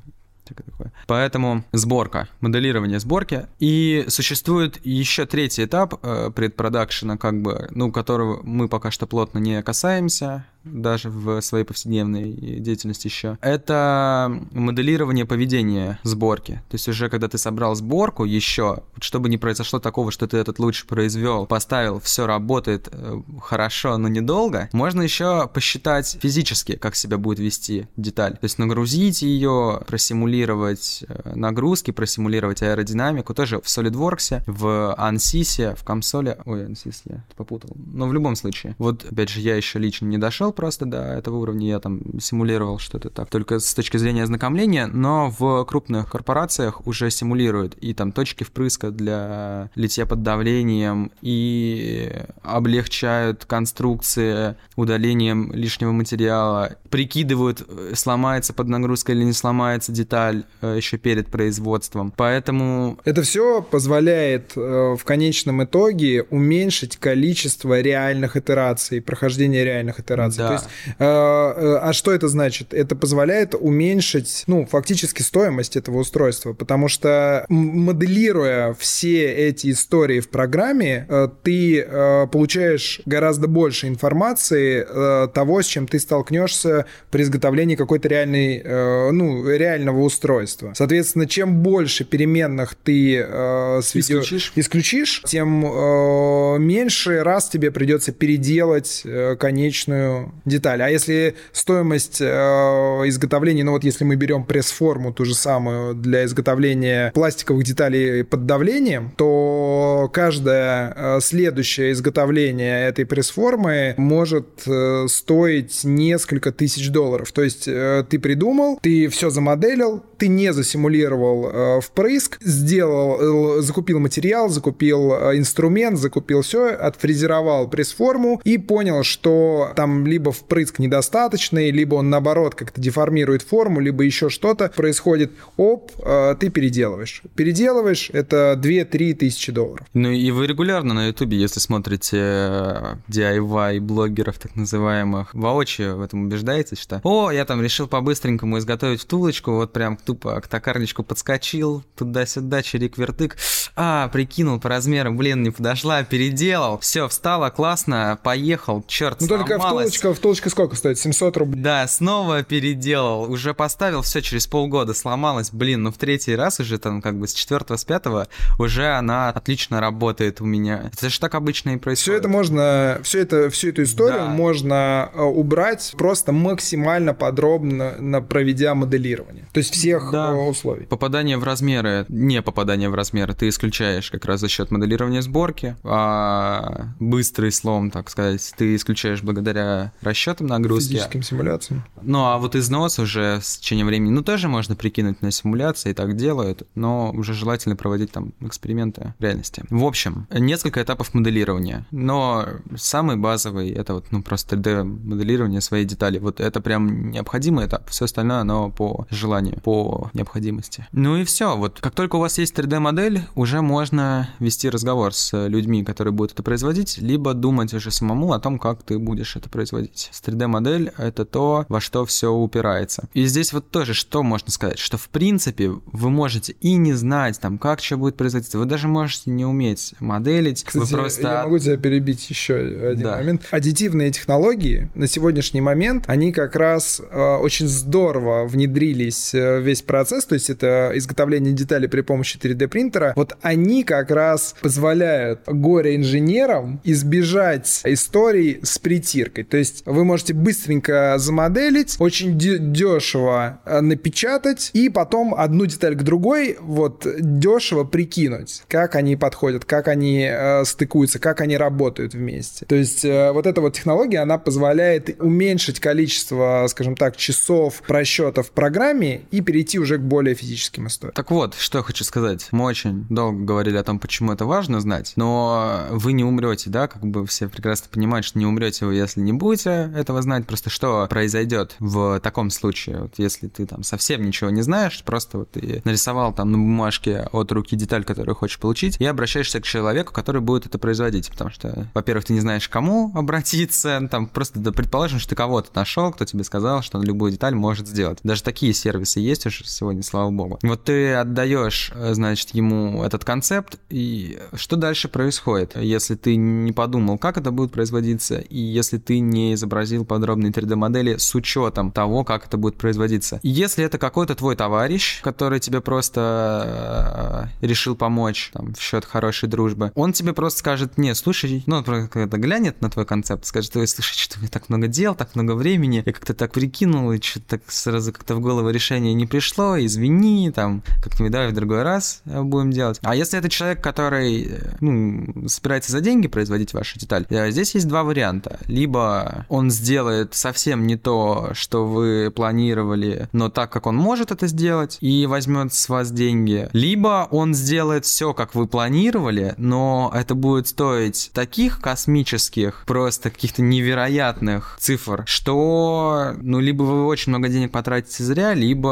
всякое 0.48 0.64
такое. 0.64 0.92
Поэтому 1.06 1.64
сборка, 1.72 2.28
моделирование 2.40 2.98
сборки. 2.98 3.46
И 3.58 4.04
существует 4.08 4.84
еще 4.84 5.26
третий 5.26 5.64
этап 5.64 5.94
э, 6.02 6.30
предпродакшена, 6.34 7.16
как 7.16 7.40
бы, 7.42 7.68
ну, 7.70 7.92
которого 7.92 8.40
мы 8.42 8.68
пока 8.68 8.90
что 8.90 9.06
плотно 9.06 9.38
не 9.38 9.62
касаемся 9.62 10.44
даже 10.72 11.10
в 11.10 11.40
своей 11.40 11.64
повседневной 11.64 12.32
деятельности 12.32 13.08
еще, 13.08 13.38
это 13.40 14.30
моделирование 14.52 15.24
поведения 15.24 15.98
сборки. 16.02 16.62
То 16.68 16.74
есть 16.74 16.88
уже 16.88 17.08
когда 17.08 17.28
ты 17.28 17.38
собрал 17.38 17.74
сборку 17.74 18.24
еще, 18.24 18.82
чтобы 19.00 19.28
не 19.28 19.38
произошло 19.38 19.78
такого, 19.78 20.10
что 20.10 20.26
ты 20.26 20.36
этот 20.36 20.58
луч 20.58 20.84
произвел, 20.84 21.46
поставил, 21.46 22.00
все 22.00 22.26
работает 22.26 22.88
э, 22.90 23.20
хорошо, 23.40 23.96
но 23.98 24.08
недолго, 24.08 24.68
можно 24.72 25.02
еще 25.02 25.48
посчитать 25.52 26.18
физически, 26.20 26.76
как 26.76 26.94
себя 26.94 27.18
будет 27.18 27.38
вести 27.38 27.88
деталь. 27.96 28.32
То 28.32 28.44
есть 28.44 28.58
нагрузить 28.58 29.22
ее, 29.22 29.82
просимулировать 29.86 31.04
э, 31.08 31.32
нагрузки, 31.34 31.90
просимулировать 31.90 32.62
аэродинамику, 32.62 33.34
тоже 33.34 33.60
в 33.60 33.64
SolidWorks, 33.64 34.42
в 34.46 34.96
ANSYS, 34.98 35.76
в 35.76 35.84
консоли... 35.84 36.38
Ой, 36.44 36.64
ANSYS 36.66 37.00
я 37.06 37.24
попутал. 37.36 37.70
Но 37.76 38.06
в 38.06 38.12
любом 38.12 38.36
случае. 38.36 38.74
Вот, 38.78 39.04
опять 39.04 39.28
же, 39.28 39.40
я 39.40 39.56
еще 39.56 39.78
лично 39.78 40.06
не 40.06 40.18
дошел 40.18 40.52
просто 40.58 40.86
до 40.86 40.98
этого 40.98 41.36
уровня, 41.36 41.68
я 41.68 41.78
там 41.78 42.18
симулировал 42.18 42.80
что-то 42.80 43.10
так, 43.10 43.30
только 43.30 43.60
с 43.60 43.74
точки 43.74 43.96
зрения 43.96 44.24
ознакомления, 44.24 44.88
но 44.88 45.32
в 45.38 45.64
крупных 45.66 46.10
корпорациях 46.10 46.84
уже 46.84 47.12
симулируют 47.12 47.76
и 47.76 47.94
там 47.94 48.10
точки 48.10 48.42
впрыска 48.42 48.90
для 48.90 49.70
литья 49.76 50.04
под 50.04 50.24
давлением, 50.24 51.12
и 51.22 52.10
облегчают 52.42 53.44
конструкции 53.44 54.56
удалением 54.74 55.52
лишнего 55.52 55.92
материала, 55.92 56.76
прикидывают, 56.90 57.64
сломается 57.94 58.52
под 58.52 58.66
нагрузкой 58.66 59.14
или 59.14 59.22
не 59.22 59.34
сломается 59.34 59.92
деталь 59.92 60.42
э, 60.60 60.74
еще 60.76 60.98
перед 60.98 61.28
производством. 61.28 62.12
Поэтому... 62.16 62.98
Это 63.04 63.22
все 63.22 63.62
позволяет 63.62 64.56
э, 64.56 64.96
в 64.98 65.04
конечном 65.04 65.62
итоге 65.62 66.24
уменьшить 66.30 66.96
количество 66.96 67.80
реальных 67.80 68.36
итераций, 68.36 69.00
прохождения 69.00 69.64
реальных 69.64 70.00
итераций. 70.00 70.37
Да. 70.38 70.46
То 70.48 70.52
есть, 70.54 70.64
э, 70.86 71.04
э, 71.04 71.78
а 71.82 71.92
что 71.92 72.12
это 72.12 72.28
значит? 72.28 72.72
Это 72.72 72.96
позволяет 72.96 73.54
уменьшить, 73.54 74.44
ну, 74.46 74.66
фактически 74.66 75.22
стоимость 75.22 75.76
этого 75.76 75.98
устройства, 75.98 76.52
потому 76.52 76.88
что 76.88 77.44
моделируя 77.48 78.74
все 78.74 79.30
эти 79.32 79.72
истории 79.72 80.20
в 80.20 80.30
программе, 80.30 81.06
э, 81.08 81.28
ты 81.42 81.80
э, 81.80 82.26
получаешь 82.28 83.00
гораздо 83.04 83.48
больше 83.48 83.88
информации 83.88 84.86
э, 84.88 85.28
того, 85.28 85.62
с 85.62 85.66
чем 85.66 85.86
ты 85.86 85.98
столкнешься 85.98 86.86
при 87.10 87.22
изготовлении 87.22 87.74
какой-то 87.74 88.08
реальной, 88.08 88.62
э, 88.64 89.10
ну, 89.10 89.48
реального 89.48 90.00
устройства. 90.00 90.72
Соответственно, 90.74 91.26
чем 91.26 91.62
больше 91.62 92.04
переменных 92.04 92.74
ты 92.74 93.18
э, 93.18 93.80
с 93.82 93.94
видео 93.94 94.20
исключишь, 94.20 94.52
исключишь 94.56 95.22
тем 95.26 95.64
э, 95.64 96.58
меньше 96.58 97.22
раз 97.22 97.48
тебе 97.48 97.70
придется 97.70 98.12
переделать 98.12 99.02
э, 99.04 99.36
конечную 99.36 100.27
детали. 100.44 100.82
А 100.82 100.88
если 100.88 101.34
стоимость 101.52 102.20
э, 102.20 102.24
изготовления, 102.24 103.64
ну 103.64 103.72
вот 103.72 103.84
если 103.84 104.04
мы 104.04 104.16
берем 104.16 104.44
пресс-форму 104.44 105.12
ту 105.12 105.24
же 105.24 105.34
самую 105.34 105.94
для 105.94 106.24
изготовления 106.24 107.10
пластиковых 107.12 107.64
деталей 107.64 108.24
под 108.24 108.46
давлением, 108.46 109.12
то 109.16 110.10
каждое 110.12 110.92
э, 110.94 111.20
следующее 111.20 111.92
изготовление 111.92 112.88
этой 112.88 113.06
пресс-формы 113.06 113.94
может 113.96 114.62
э, 114.66 115.06
стоить 115.08 115.84
несколько 115.84 116.52
тысяч 116.52 116.90
долларов. 116.90 117.32
То 117.32 117.42
есть 117.42 117.66
э, 117.66 118.04
ты 118.08 118.18
придумал, 118.18 118.78
ты 118.82 119.08
все 119.08 119.30
замоделил, 119.30 120.04
ты 120.18 120.28
не 120.28 120.52
засимулировал 120.52 121.50
э, 121.50 121.80
впрыск, 121.80 122.38
сделал, 122.40 123.58
э, 123.58 123.62
закупил 123.62 124.00
материал, 124.00 124.48
закупил 124.48 125.12
э, 125.12 125.38
инструмент, 125.38 125.98
закупил 125.98 126.42
все, 126.42 126.70
отфрезеровал 126.70 127.68
пресс-форму 127.68 128.40
и 128.44 128.58
понял, 128.58 129.04
что 129.04 129.72
там 129.76 130.06
либо 130.06 130.32
впрыск 130.32 130.78
недостаточный, 130.78 131.70
либо 131.70 131.94
он 131.94 132.10
наоборот 132.10 132.54
как-то 132.54 132.80
деформирует 132.80 133.42
форму, 133.42 133.80
либо 133.80 134.02
еще 134.02 134.28
что-то 134.28 134.72
происходит. 134.74 135.32
Оп, 135.56 135.92
э, 136.04 136.34
ты 136.38 136.50
переделываешь. 136.50 137.22
Переделываешь, 137.36 138.10
это 138.12 138.58
2-3 138.60 139.14
тысячи 139.14 139.52
долларов. 139.52 139.86
Ну 139.94 140.10
и 140.10 140.30
вы 140.30 140.46
регулярно 140.46 140.94
на 140.94 141.06
ютубе, 141.08 141.38
если 141.38 141.60
смотрите 141.60 142.18
э, 142.20 142.94
DIY 143.08 143.80
блогеров 143.80 144.38
так 144.38 144.56
называемых, 144.56 145.32
воочию 145.34 145.96
в 145.96 146.02
этом 146.02 146.26
убеждаетесь, 146.26 146.78
что 146.78 147.00
о, 147.04 147.30
я 147.30 147.44
там 147.44 147.62
решил 147.62 147.86
по-быстренькому 147.86 148.58
изготовить 148.58 149.02
втулочку, 149.02 149.52
вот 149.52 149.72
прям 149.72 149.96
тупо 150.08 150.40
к 150.40 150.48
токарничку 150.48 151.02
подскочил, 151.02 151.84
туда-сюда, 151.94 152.62
чирик-вертык, 152.62 153.36
а, 153.76 154.08
прикинул 154.08 154.58
по 154.58 154.70
размерам, 154.70 155.18
блин, 155.18 155.42
не 155.42 155.50
подошла, 155.50 156.02
переделал, 156.02 156.78
все, 156.78 157.08
встала, 157.08 157.50
классно, 157.50 158.18
поехал, 158.22 158.82
черт, 158.86 159.20
Ну 159.20 159.28
только 159.28 159.58
втулочка 159.58 160.14
втулочка 160.14 160.48
сколько 160.48 160.76
стоит? 160.76 160.98
700 160.98 161.36
рублей? 161.36 161.62
Да, 161.62 161.86
снова 161.86 162.42
переделал. 162.42 163.30
Уже 163.30 163.52
поставил, 163.52 164.00
все 164.00 164.22
через 164.22 164.46
полгода 164.46 164.94
сломалась. 164.94 165.50
Блин, 165.50 165.82
ну 165.82 165.92
в 165.92 165.98
третий 165.98 166.34
раз 166.34 166.58
уже 166.58 166.78
там 166.78 167.02
как 167.02 167.18
бы 167.18 167.28
с 167.28 167.34
четвертого, 167.34 167.76
с 167.76 167.84
пятого 167.84 168.28
уже 168.58 168.86
она 168.86 169.28
отлично 169.28 169.78
работает 169.80 170.40
у 170.40 170.46
меня. 170.46 170.90
Это 170.90 171.10
же 171.10 171.20
так 171.20 171.34
обычно 171.34 171.70
и 171.70 171.76
происходит. 171.76 171.98
Все 171.98 172.14
это 172.14 172.28
можно, 172.28 172.98
все 173.02 173.20
это, 173.20 173.50
всю 173.50 173.68
эту 173.68 173.82
историю 173.82 174.20
да. 174.20 174.28
можно 174.28 175.10
э, 175.12 175.20
убрать 175.20 175.92
просто 175.98 176.32
максимально 176.32 177.12
подробно 177.12 178.22
проведя 178.26 178.74
моделирование. 178.74 179.46
То 179.52 179.58
есть 179.58 179.74
все 179.74 179.97
всех 180.00 180.12
да. 180.12 180.30
Э, 180.30 180.48
условий. 180.48 180.86
Попадание 180.86 181.38
в 181.38 181.44
размеры, 181.44 182.06
не 182.08 182.42
попадание 182.42 182.88
в 182.88 182.94
размеры, 182.94 183.34
ты 183.34 183.48
исключаешь 183.48 184.10
как 184.10 184.24
раз 184.24 184.40
за 184.40 184.48
счет 184.48 184.70
моделирования 184.70 185.22
сборки, 185.22 185.76
а 185.82 186.88
быстрый 187.00 187.52
слом, 187.52 187.90
так 187.90 188.10
сказать, 188.10 188.52
ты 188.56 188.74
исключаешь 188.74 189.22
благодаря 189.22 189.92
расчетам 190.00 190.46
нагрузки. 190.46 190.92
Физическим 190.92 191.22
симуляциям. 191.22 191.84
Ну, 192.02 192.24
а 192.24 192.38
вот 192.38 192.56
износ 192.56 192.98
уже 192.98 193.40
с 193.42 193.58
течением 193.58 193.86
времени, 193.86 194.10
ну, 194.10 194.22
тоже 194.22 194.48
можно 194.48 194.76
прикинуть 194.76 195.22
на 195.22 195.30
симуляции, 195.30 195.92
так 195.92 196.16
делают, 196.16 196.62
но 196.74 197.10
уже 197.12 197.34
желательно 197.34 197.76
проводить 197.76 198.12
там 198.12 198.32
эксперименты 198.40 199.14
в 199.18 199.22
реальности. 199.22 199.64
В 199.70 199.84
общем, 199.84 200.26
несколько 200.30 200.82
этапов 200.82 201.14
моделирования, 201.14 201.86
но 201.90 202.46
самый 202.76 203.16
базовый 203.16 203.70
это 203.70 203.94
вот, 203.94 204.06
ну, 204.10 204.22
просто 204.22 204.56
3D-моделирование 204.56 205.60
своей 205.60 205.84
детали. 205.84 206.18
Вот 206.18 206.40
это 206.40 206.60
прям 206.60 207.10
необходимый 207.10 207.66
этап, 207.66 207.88
все 207.88 208.04
остальное, 208.04 208.38
оно 208.38 208.70
по 208.70 209.06
желанию, 209.10 209.60
по 209.60 209.87
необходимости. 210.14 210.86
Ну 210.92 211.16
и 211.16 211.24
все, 211.24 211.56
вот 211.56 211.78
как 211.80 211.94
только 211.94 212.16
у 212.16 212.20
вас 212.20 212.38
есть 212.38 212.54
3D-модель, 212.54 213.22
уже 213.34 213.60
можно 213.62 214.28
вести 214.38 214.68
разговор 214.68 215.14
с 215.14 215.46
людьми, 215.48 215.84
которые 215.84 216.12
будут 216.12 216.32
это 216.32 216.42
производить, 216.42 216.98
либо 216.98 217.34
думать 217.34 217.72
уже 217.74 217.90
самому 217.90 218.32
о 218.32 218.40
том, 218.40 218.58
как 218.58 218.82
ты 218.82 218.98
будешь 218.98 219.36
это 219.36 219.48
производить. 219.48 220.08
С 220.12 220.22
3D-модель— 220.22 220.92
это 220.98 221.24
то, 221.24 221.66
во 221.68 221.80
что 221.80 222.04
все 222.04 222.32
упирается. 222.32 223.08
И 223.14 223.24
здесь 223.26 223.52
вот 223.52 223.70
тоже 223.70 223.94
что 223.94 224.22
можно 224.22 224.50
сказать, 224.50 224.78
что 224.78 224.96
в 224.98 225.08
принципе 225.08 225.70
вы 225.70 226.10
можете 226.10 226.54
и 226.60 226.74
не 226.74 226.92
знать, 226.94 227.38
там, 227.40 227.58
как 227.58 227.80
что 227.80 227.96
будет 227.96 228.16
производиться, 228.16 228.58
вы 228.58 228.64
даже 228.64 228.88
можете 228.88 229.30
не 229.30 229.44
уметь 229.44 229.94
моделить, 230.00 230.64
Кстати, 230.64 230.92
вы 230.92 230.98
просто... 230.98 231.22
я 231.22 231.42
могу 231.44 231.58
тебя 231.58 231.76
перебить 231.76 232.28
еще 232.30 232.56
один 232.56 233.02
Да. 233.02 233.16
момент. 233.16 233.42
Аддитивные 233.50 234.10
технологии 234.10 234.90
на 234.94 235.06
сегодняшний 235.06 235.60
момент, 235.60 236.04
они 236.08 236.32
как 236.32 236.56
раз 236.56 237.00
э, 237.00 237.36
очень 237.36 237.66
здорово 237.68 238.46
внедрились 238.46 239.34
э, 239.34 239.60
в 239.60 239.68
весь 239.68 239.77
процесс, 239.86 240.24
то 240.24 240.34
есть 240.34 240.50
это 240.50 240.92
изготовление 240.94 241.52
деталей 241.52 241.88
при 241.88 242.00
помощи 242.00 242.38
3D 242.38 242.68
принтера. 242.68 243.12
Вот 243.16 243.36
они 243.42 243.84
как 243.84 244.10
раз 244.10 244.54
позволяют 244.60 245.40
горе-инженерам 245.46 246.80
избежать 246.84 247.80
историй 247.84 248.60
с 248.62 248.78
притиркой. 248.78 249.44
То 249.44 249.56
есть 249.56 249.82
вы 249.84 250.04
можете 250.04 250.34
быстренько 250.34 251.14
замоделить, 251.18 251.96
очень 251.98 252.38
де- 252.38 252.58
дешево 252.58 253.60
э, 253.64 253.80
напечатать 253.80 254.70
и 254.72 254.88
потом 254.88 255.34
одну 255.34 255.66
деталь 255.66 255.96
к 255.96 256.02
другой 256.02 256.56
вот 256.60 257.06
дешево 257.20 257.84
прикинуть, 257.84 258.62
как 258.68 258.94
они 258.94 259.16
подходят, 259.16 259.64
как 259.64 259.88
они 259.88 260.26
э, 260.30 260.64
стыкуются, 260.64 261.18
как 261.18 261.40
они 261.40 261.56
работают 261.56 262.14
вместе. 262.14 262.64
То 262.66 262.76
есть 262.76 263.04
э, 263.04 263.32
вот 263.32 263.46
эта 263.46 263.60
вот 263.60 263.74
технология, 263.74 264.20
она 264.20 264.38
позволяет 264.38 265.20
уменьшить 265.20 265.80
количество, 265.80 266.66
скажем 266.68 266.96
так, 266.96 267.16
часов 267.16 267.82
просчетов 267.86 268.48
в 268.48 268.50
программе 268.52 269.22
и 269.30 269.40
перейти 269.40 269.67
уже 269.76 269.98
к 269.98 270.02
более 270.02 270.34
физическим 270.34 270.86
историям. 270.86 271.14
Так 271.14 271.30
вот, 271.30 271.54
что 271.54 271.78
я 271.78 271.84
хочу 271.84 272.04
сказать. 272.04 272.48
Мы 272.52 272.64
очень 272.64 273.06
долго 273.10 273.44
говорили 273.44 273.76
о 273.76 273.84
том, 273.84 273.98
почему 273.98 274.32
это 274.32 274.46
важно 274.46 274.80
знать, 274.80 275.12
но 275.16 275.86
вы 275.90 276.12
не 276.12 276.24
умрете, 276.24 276.70
да, 276.70 276.86
как 276.86 277.02
бы 277.02 277.26
все 277.26 277.48
прекрасно 277.48 277.88
понимают, 277.90 278.24
что 278.24 278.38
не 278.38 278.46
умрете 278.46 278.86
вы, 278.86 278.94
если 278.94 279.20
не 279.20 279.32
будете 279.32 279.92
этого 279.94 280.22
знать. 280.22 280.46
Просто 280.46 280.70
что 280.70 281.06
произойдет 281.08 281.74
в 281.78 282.20
таком 282.20 282.50
случае, 282.50 283.02
вот 283.02 283.14
если 283.18 283.48
ты 283.48 283.66
там 283.66 283.82
совсем 283.82 284.24
ничего 284.24 284.50
не 284.50 284.62
знаешь, 284.62 285.02
просто 285.04 285.38
вот 285.38 285.50
ты 285.50 285.82
нарисовал 285.84 286.32
там 286.32 286.52
на 286.52 286.58
бумажке 286.58 287.28
от 287.32 287.50
руки 287.52 287.76
деталь, 287.76 288.04
которую 288.04 288.34
хочешь 288.34 288.58
получить, 288.58 288.96
и 289.00 289.04
обращаешься 289.04 289.60
к 289.60 289.64
человеку, 289.64 290.12
который 290.12 290.40
будет 290.40 290.66
это 290.66 290.78
производить, 290.78 291.30
потому 291.30 291.50
что, 291.50 291.88
во-первых, 291.94 292.26
ты 292.26 292.32
не 292.32 292.40
знаешь, 292.40 292.68
кому 292.68 293.12
обратиться, 293.14 294.06
там 294.10 294.26
просто 294.26 294.58
да, 294.60 294.72
предположим, 294.72 295.18
что 295.18 295.30
ты 295.30 295.36
кого-то 295.36 295.70
нашел, 295.74 296.12
кто 296.12 296.24
тебе 296.24 296.44
сказал, 296.44 296.82
что 296.82 296.98
он 296.98 297.04
любую 297.04 297.32
деталь 297.32 297.54
может 297.54 297.88
сделать. 297.88 298.18
Даже 298.22 298.42
такие 298.42 298.72
сервисы 298.72 299.20
есть 299.20 299.46
уже 299.46 299.57
сегодня, 299.66 300.02
слава 300.02 300.30
богу. 300.30 300.58
Вот 300.62 300.84
ты 300.84 301.14
отдаешь, 301.14 301.90
э, 301.94 302.14
значит, 302.14 302.50
ему 302.50 303.02
этот 303.02 303.24
концепт, 303.24 303.78
и 303.88 304.38
что 304.54 304.76
дальше 304.76 305.08
происходит, 305.08 305.76
если 305.76 306.14
ты 306.14 306.36
не 306.36 306.72
подумал, 306.72 307.18
как 307.18 307.36
это 307.38 307.50
будет 307.50 307.72
производиться, 307.72 308.38
и 308.38 308.58
если 308.58 308.98
ты 308.98 309.20
не 309.20 309.54
изобразил 309.54 310.04
подробные 310.04 310.52
3D-модели 310.52 311.16
с 311.16 311.34
учетом 311.34 311.92
того, 311.92 312.24
как 312.24 312.46
это 312.46 312.56
будет 312.56 312.76
производиться. 312.76 313.40
Если 313.42 313.84
это 313.84 313.98
какой-то 313.98 314.34
твой 314.34 314.56
товарищ, 314.56 315.20
который 315.22 315.60
тебе 315.60 315.80
просто 315.80 317.50
э, 317.60 317.66
решил 317.66 317.96
помочь 317.96 318.50
там, 318.52 318.74
в 318.74 318.80
счет 318.80 319.04
хорошей 319.04 319.48
дружбы, 319.48 319.92
он 319.94 320.12
тебе 320.12 320.32
просто 320.32 320.60
скажет, 320.60 320.98
не, 320.98 321.14
слушай, 321.14 321.62
ну, 321.66 321.82
когда 321.84 322.38
глянет 322.38 322.80
на 322.80 322.90
твой 322.90 323.06
концепт, 323.06 323.44
скажет, 323.46 323.76
ой, 323.76 323.86
слушай, 323.86 324.16
что 324.16 324.38
у 324.38 324.40
меня 324.40 324.50
так 324.50 324.68
много 324.68 324.86
дел, 324.86 325.14
так 325.14 325.34
много 325.34 325.52
времени, 325.52 326.02
я 326.04 326.12
как-то 326.12 326.34
так 326.34 326.52
прикинул, 326.52 327.12
и 327.12 327.20
что-то 327.20 327.58
так 327.58 327.62
сразу 327.68 328.12
как-то 328.12 328.34
в 328.34 328.40
голову 328.40 328.70
решение 328.70 329.14
не 329.14 329.26
пришло, 329.26 329.37
извини, 329.40 330.50
там, 330.50 330.82
как-нибудь 331.02 331.32
давай 331.32 331.48
в 331.48 331.54
другой 331.54 331.82
раз 331.82 332.22
э, 332.26 332.42
будем 332.42 332.70
делать. 332.70 332.98
А 333.02 333.14
если 333.14 333.38
это 333.38 333.48
человек, 333.48 333.82
который, 333.82 334.44
э, 334.44 334.76
ну, 334.80 335.48
собирается 335.48 335.92
за 335.92 336.00
деньги 336.00 336.28
производить 336.28 336.72
вашу 336.72 336.98
деталь, 336.98 337.26
э, 337.28 337.50
здесь 337.50 337.74
есть 337.74 337.88
два 337.88 338.04
варианта. 338.04 338.58
Либо 338.66 339.46
он 339.48 339.70
сделает 339.70 340.34
совсем 340.34 340.86
не 340.86 340.96
то, 340.96 341.50
что 341.52 341.86
вы 341.86 342.32
планировали, 342.34 343.28
но 343.32 343.48
так, 343.48 343.70
как 343.70 343.86
он 343.86 343.96
может 343.96 344.30
это 344.30 344.46
сделать, 344.46 344.98
и 345.00 345.26
возьмет 345.26 345.72
с 345.74 345.88
вас 345.88 346.10
деньги. 346.10 346.68
Либо 346.72 347.28
он 347.30 347.54
сделает 347.54 348.04
все, 348.04 348.32
как 348.34 348.54
вы 348.54 348.66
планировали, 348.66 349.54
но 349.56 350.12
это 350.14 350.34
будет 350.34 350.68
стоить 350.68 351.30
таких 351.32 351.80
космических, 351.80 352.84
просто 352.86 353.30
каких-то 353.30 353.62
невероятных 353.62 354.76
цифр, 354.80 355.24
что, 355.26 356.34
ну, 356.40 356.60
либо 356.60 356.82
вы 356.82 357.06
очень 357.06 357.30
много 357.30 357.48
денег 357.48 357.72
потратите 357.72 358.24
зря, 358.24 358.54
либо 358.54 358.88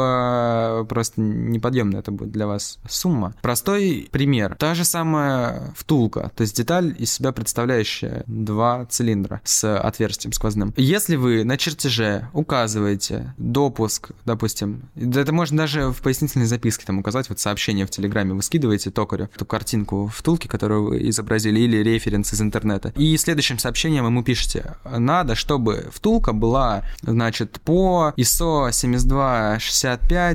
просто 0.87 1.21
неподъемная 1.21 1.99
это 1.99 2.11
будет 2.11 2.31
для 2.31 2.47
вас 2.47 2.79
сумма. 2.87 3.33
Простой 3.41 4.07
пример. 4.11 4.55
Та 4.55 4.75
же 4.75 4.85
самая 4.85 5.73
втулка, 5.75 6.31
то 6.35 6.41
есть 6.41 6.55
деталь 6.55 6.95
из 6.97 7.11
себя 7.11 7.31
представляющая 7.31 8.23
два 8.27 8.85
цилиндра 8.85 9.41
с 9.43 9.77
отверстием 9.79 10.33
сквозным. 10.33 10.73
Если 10.77 11.15
вы 11.15 11.43
на 11.43 11.57
чертеже 11.57 12.29
указываете 12.33 13.33
допуск, 13.37 14.11
допустим, 14.25 14.89
это 14.95 15.31
можно 15.31 15.57
даже 15.57 15.91
в 15.91 16.01
пояснительной 16.01 16.45
записке 16.45 16.85
там 16.85 16.99
указать, 16.99 17.29
вот 17.29 17.39
сообщение 17.39 17.85
в 17.85 17.89
Телеграме 17.89 18.33
вы 18.33 18.41
скидываете 18.41 18.91
токарю, 18.91 19.29
эту 19.33 19.45
картинку 19.45 20.11
втулки, 20.13 20.47
которую 20.47 20.89
вы 20.89 21.09
изобразили, 21.09 21.59
или 21.59 21.77
референс 21.77 22.33
из 22.33 22.41
интернета. 22.41 22.93
И 22.95 23.15
следующим 23.17 23.59
сообщением 23.59 24.05
ему 24.05 24.23
пишете, 24.23 24.75
надо, 24.85 25.35
чтобы 25.35 25.87
втулка 25.91 26.33
была, 26.33 26.83
значит, 27.01 27.59
по 27.61 28.13
ISO 28.17 28.71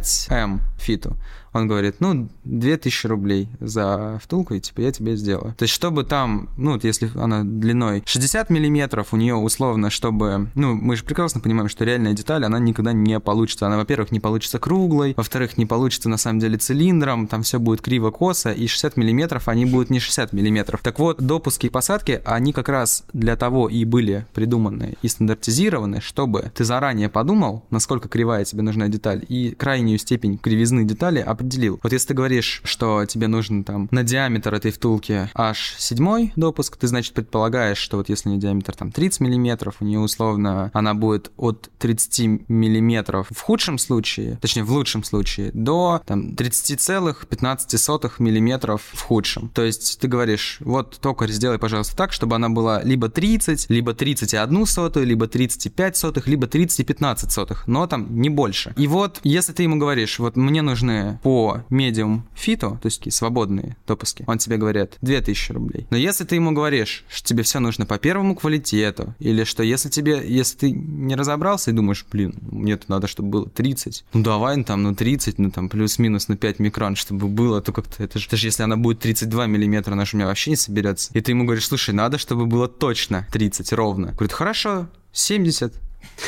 7265M 0.00 0.60
фиту. 0.78 1.16
Он 1.52 1.68
говорит, 1.68 1.96
ну, 2.00 2.28
2000 2.44 3.06
рублей 3.06 3.48
за 3.60 4.18
втулку, 4.22 4.54
и 4.54 4.60
типа 4.60 4.80
я 4.80 4.92
тебе 4.92 5.16
сделаю. 5.16 5.54
То 5.54 5.64
есть, 5.64 5.74
чтобы 5.74 6.04
там, 6.04 6.48
ну, 6.56 6.72
вот 6.72 6.84
если 6.84 7.10
она 7.14 7.42
длиной 7.44 8.02
60 8.06 8.50
миллиметров, 8.50 9.08
у 9.12 9.16
нее 9.16 9.34
условно, 9.34 9.90
чтобы, 9.90 10.48
ну, 10.54 10.74
мы 10.74 10.96
же 10.96 11.04
прекрасно 11.04 11.40
понимаем, 11.40 11.68
что 11.68 11.84
реальная 11.84 12.14
деталь, 12.14 12.44
она 12.44 12.58
никогда 12.58 12.92
не 12.92 13.20
получится. 13.20 13.66
Она, 13.66 13.76
во-первых, 13.76 14.12
не 14.12 14.20
получится 14.20 14.58
круглой, 14.58 15.14
во-вторых, 15.16 15.58
не 15.58 15.66
получится 15.66 16.08
на 16.08 16.16
самом 16.16 16.40
деле 16.40 16.56
цилиндром, 16.56 17.26
там 17.26 17.42
все 17.42 17.58
будет 17.58 17.82
криво-косо, 17.82 18.52
и 18.52 18.66
60 18.66 18.96
миллиметров, 18.96 19.48
они 19.48 19.66
будут 19.66 19.90
не 19.90 20.00
60 20.00 20.32
миллиметров. 20.32 20.80
Так 20.82 20.98
вот, 20.98 21.20
допуски 21.20 21.66
и 21.66 21.70
посадки, 21.70 22.22
они 22.24 22.52
как 22.52 22.68
раз 22.68 23.04
для 23.12 23.36
того 23.36 23.68
и 23.68 23.84
были 23.84 24.26
придуманы 24.32 24.94
и 25.02 25.08
стандартизированы, 25.08 26.00
чтобы 26.00 26.50
ты 26.54 26.64
заранее 26.64 27.08
подумал, 27.08 27.64
насколько 27.70 28.08
кривая 28.08 28.44
тебе 28.44 28.62
нужна 28.62 28.88
деталь, 28.88 29.24
и 29.28 29.50
крайнюю 29.50 29.98
степень 29.98 30.38
кривизны 30.38 30.84
детали 30.84 31.18
определил. 31.18 31.41
Вот 31.82 31.92
если 31.92 32.08
ты 32.08 32.14
говоришь, 32.14 32.60
что 32.64 33.04
тебе 33.06 33.28
нужен 33.28 33.64
там 33.64 33.88
на 33.90 34.02
диаметр 34.02 34.54
этой 34.54 34.70
втулки 34.70 35.30
аж 35.34 35.74
седьмой 35.78 36.32
допуск, 36.36 36.76
ты, 36.76 36.86
значит, 36.86 37.14
предполагаешь, 37.14 37.78
что 37.78 37.96
вот 37.96 38.08
если 38.08 38.28
у 38.28 38.32
нее 38.32 38.40
диаметр 38.40 38.74
там 38.74 38.92
30 38.92 39.20
миллиметров, 39.20 39.76
у 39.80 39.84
нее 39.84 39.98
условно 39.98 40.70
она 40.72 40.94
будет 40.94 41.32
от 41.36 41.70
30 41.78 42.48
миллиметров 42.48 43.28
в 43.30 43.40
худшем 43.40 43.78
случае, 43.78 44.38
точнее 44.40 44.64
в 44.64 44.72
лучшем 44.72 45.04
случае, 45.04 45.50
до 45.52 46.02
там 46.06 46.30
30,15 46.30 48.12
миллиметров 48.18 48.82
в 48.92 49.00
худшем. 49.00 49.48
То 49.50 49.62
есть 49.62 49.98
ты 50.00 50.08
говоришь, 50.08 50.58
вот 50.60 50.98
токарь, 51.00 51.30
сделай, 51.30 51.58
пожалуйста, 51.58 51.96
так, 51.96 52.12
чтобы 52.12 52.36
она 52.36 52.48
была 52.48 52.82
либо 52.82 53.08
30, 53.08 53.70
либо 53.70 53.94
31 53.94 54.66
сотую, 54.66 55.06
либо 55.06 55.26
35 55.26 55.96
сотых, 55.96 56.26
либо 56.26 56.46
30 56.46 56.80
и 56.80 56.84
15 56.84 57.32
сотых, 57.32 57.66
но 57.66 57.86
там 57.86 58.20
не 58.20 58.28
больше. 58.28 58.74
И 58.76 58.86
вот, 58.86 59.20
если 59.24 59.52
ты 59.52 59.62
ему 59.62 59.76
говоришь, 59.76 60.18
вот 60.18 60.36
мне 60.36 60.62
нужны 60.62 61.18
по 61.22 61.31
медиум 61.70 62.26
фиту, 62.34 62.78
то 62.80 62.86
есть 62.86 62.98
такие 62.98 63.12
свободные 63.12 63.76
допуски, 63.86 64.24
он 64.26 64.38
тебе 64.38 64.56
говорит 64.56 64.96
2000 65.02 65.52
рублей. 65.52 65.86
Но 65.90 65.96
если 65.96 66.24
ты 66.24 66.36
ему 66.36 66.52
говоришь, 66.52 67.04
что 67.08 67.28
тебе 67.28 67.42
все 67.42 67.60
нужно 67.60 67.86
по 67.86 67.98
первому 67.98 68.34
квалитету, 68.34 69.14
или 69.18 69.44
что 69.44 69.62
если 69.62 69.88
тебе, 69.88 70.22
если 70.24 70.56
ты 70.56 70.70
не 70.70 71.14
разобрался 71.14 71.70
и 71.70 71.74
думаешь, 71.74 72.04
блин, 72.10 72.34
мне-то 72.42 72.84
надо, 72.88 73.06
чтобы 73.06 73.28
было 73.28 73.48
30, 73.48 74.04
ну 74.12 74.22
давай 74.22 74.56
ну, 74.56 74.64
там, 74.64 74.82
ну 74.82 74.94
30, 74.94 75.38
ну 75.38 75.50
там 75.50 75.68
плюс-минус 75.68 76.28
на 76.28 76.36
5 76.36 76.58
микрон, 76.58 76.96
чтобы 76.96 77.28
было, 77.28 77.60
то 77.60 77.72
как-то 77.72 78.02
это 78.02 78.18
же, 78.18 78.28
даже 78.28 78.46
если 78.46 78.62
она 78.62 78.76
будет 78.76 79.00
32 79.00 79.46
миллиметра, 79.46 79.92
она 79.92 80.04
же 80.04 80.16
у 80.16 80.18
меня 80.18 80.26
вообще 80.26 80.50
не 80.50 80.56
соберется. 80.56 81.10
И 81.14 81.20
ты 81.20 81.32
ему 81.32 81.44
говоришь, 81.44 81.66
слушай, 81.66 81.94
надо, 81.94 82.18
чтобы 82.18 82.46
было 82.46 82.68
точно 82.68 83.26
30 83.32 83.72
ровно. 83.72 84.12
Говорит, 84.12 84.32
хорошо, 84.32 84.88
70, 85.12 85.74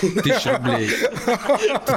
тысяч 0.01 0.47
рублей. 0.47 0.91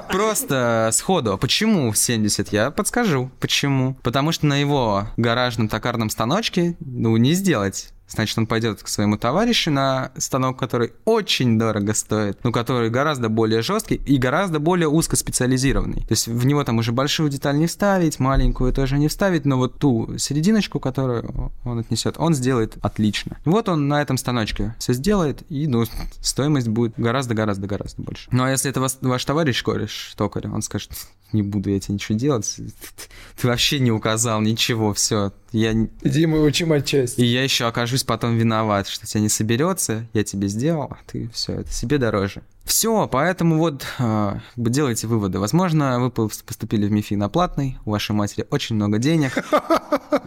Просто 0.09 0.89
сходу. 0.93 1.33
А 1.33 1.37
почему 1.37 1.93
70? 1.93 2.53
Я 2.53 2.71
подскажу. 2.71 3.31
Почему? 3.39 3.95
Потому 4.03 4.31
что 4.31 4.45
на 4.45 4.59
его 4.59 5.07
гаражном 5.17 5.67
токарном 5.67 6.09
станочке, 6.09 6.75
ну, 6.79 7.15
не 7.17 7.33
сделать 7.33 7.89
Значит, 8.07 8.37
он 8.37 8.47
пойдет 8.47 8.81
к 8.81 8.87
своему 8.87 9.17
товарищу 9.17 9.71
на 9.71 10.11
станок, 10.17 10.57
который 10.57 10.93
очень 11.05 11.59
дорого 11.59 11.93
стоит, 11.93 12.43
но 12.43 12.51
который 12.51 12.89
гораздо 12.89 13.29
более 13.29 13.61
жесткий 13.61 13.95
и 13.95 14.17
гораздо 14.17 14.59
более 14.59 14.87
узкоспециализированный. 14.87 16.01
То 16.01 16.11
есть 16.11 16.27
в 16.27 16.45
него 16.45 16.63
там 16.63 16.77
уже 16.77 16.91
большую 16.91 17.29
деталь 17.29 17.57
не 17.57 17.67
вставить, 17.67 18.19
маленькую 18.19 18.73
тоже 18.73 18.97
не 18.97 19.07
вставить, 19.07 19.45
но 19.45 19.57
вот 19.57 19.77
ту 19.77 20.17
серединочку, 20.17 20.79
которую 20.79 21.51
он 21.65 21.79
отнесет, 21.79 22.15
он 22.17 22.33
сделает 22.33 22.77
отлично. 22.81 23.37
Вот 23.45 23.69
он 23.69 23.87
на 23.87 24.01
этом 24.01 24.17
станочке 24.17 24.75
все 24.79 24.93
сделает, 24.93 25.43
и 25.49 25.67
ну, 25.67 25.85
стоимость 26.21 26.67
будет 26.67 26.93
гораздо-гораздо-гораздо 26.97 28.01
больше. 28.01 28.29
Ну 28.31 28.43
а 28.43 28.51
если 28.51 28.69
это 28.71 28.81
ваш, 28.81 29.25
товарищ 29.25 29.63
кореш, 29.63 30.13
токарь, 30.15 30.47
он 30.47 30.61
скажет, 30.61 30.91
не 31.31 31.41
буду 31.41 31.69
я 31.69 31.79
тебе 31.79 31.95
ничего 31.95 32.17
делать, 32.17 32.55
ты 33.39 33.47
вообще 33.47 33.79
не 33.79 33.91
указал 33.91 34.41
ничего, 34.41 34.93
все, 34.93 35.33
я... 35.51 35.71
Иди 36.03 36.25
мы 36.25 36.43
учим 36.43 36.71
отчасти. 36.71 37.21
И 37.21 37.25
я 37.25 37.43
еще 37.43 37.65
окажусь 37.65 38.03
потом 38.03 38.37
виноват, 38.37 38.87
что 38.87 39.05
тебя 39.05 39.21
не 39.21 39.29
соберется, 39.29 40.07
я 40.13 40.23
тебе 40.23 40.47
сделал, 40.47 40.87
а 40.91 40.97
ты 41.05 41.29
все, 41.33 41.53
это 41.61 41.71
себе 41.71 41.97
дороже. 41.97 42.43
Все, 42.67 43.07
поэтому 43.07 43.57
вот 43.57 43.85
э, 43.97 44.33
делайте 44.57 45.07
выводы. 45.07 45.39
Возможно, 45.39 45.99
вы 46.01 46.11
поступили 46.11 46.85
в 46.85 46.91
МИФИ 46.91 47.13
на 47.13 47.29
платный, 47.29 47.77
у 47.85 47.91
вашей 47.91 48.11
матери 48.11 48.45
очень 48.49 48.75
много 48.75 48.97
денег, 48.97 49.31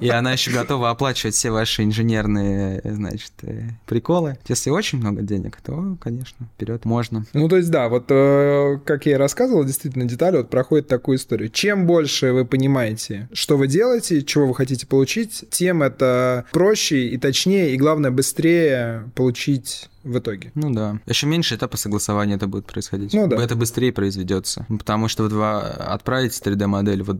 и 0.01 0.09
она 0.09 0.33
еще 0.33 0.51
готова 0.51 0.89
оплачивать 0.89 1.35
все 1.35 1.51
ваши 1.51 1.85
инженерные, 1.85 2.81
значит, 2.83 3.33
э, 3.43 3.69
приколы. 3.87 4.39
Если 4.49 4.71
очень 4.71 4.99
много 4.99 5.21
денег, 5.21 5.59
то, 5.61 5.99
конечно, 6.01 6.49
вперед 6.57 6.87
можно. 6.87 7.27
Ну, 7.35 7.47
то 7.47 7.59
есть, 7.59 7.71
да, 7.71 7.91
вот 7.91 8.07
э, 8.09 8.79
как 8.87 9.05
я 9.05 9.13
и 9.13 9.17
рассказывал, 9.17 9.65
действительно, 9.65 10.07
детали 10.07 10.39
вот 10.39 10.49
проходят 10.49 10.89
такую 10.89 11.19
историю. 11.19 11.51
Чем 11.51 11.87
больше 11.87 12.33
вы 12.33 12.47
понимаете, 12.47 13.29
что 13.35 13.59
вы 13.59 13.67
делаете, 13.67 14.23
чего 14.23 14.47
вы 14.47 14.55
хотите 14.55 14.87
получить, 14.87 15.45
тем 15.51 15.83
это 15.83 16.47
проще 16.53 17.07
и 17.09 17.19
точнее, 17.19 17.75
и 17.75 17.77
главное, 17.77 18.11
быстрее 18.11 19.11
получить 19.15 19.91
в 20.05 20.19
итоге. 20.19 20.51
Ну 20.55 20.71
да. 20.71 20.99
Еще 21.07 21.27
меньше 21.27 21.57
этапа 21.57 21.77
согласования 21.77 22.35
это 22.35 22.47
будет 22.47 22.67
происходить. 22.67 23.13
Ну 23.13 23.27
да. 23.27 23.37
Это 23.37 23.55
быстрее 23.55 23.93
произведется. 23.93 24.67
Потому 24.69 25.09
что 25.09 25.25
вот 25.25 25.33
вы 25.33 25.59
отправите 25.59 26.41
3D-модель 26.43 27.03
вот 27.03 27.19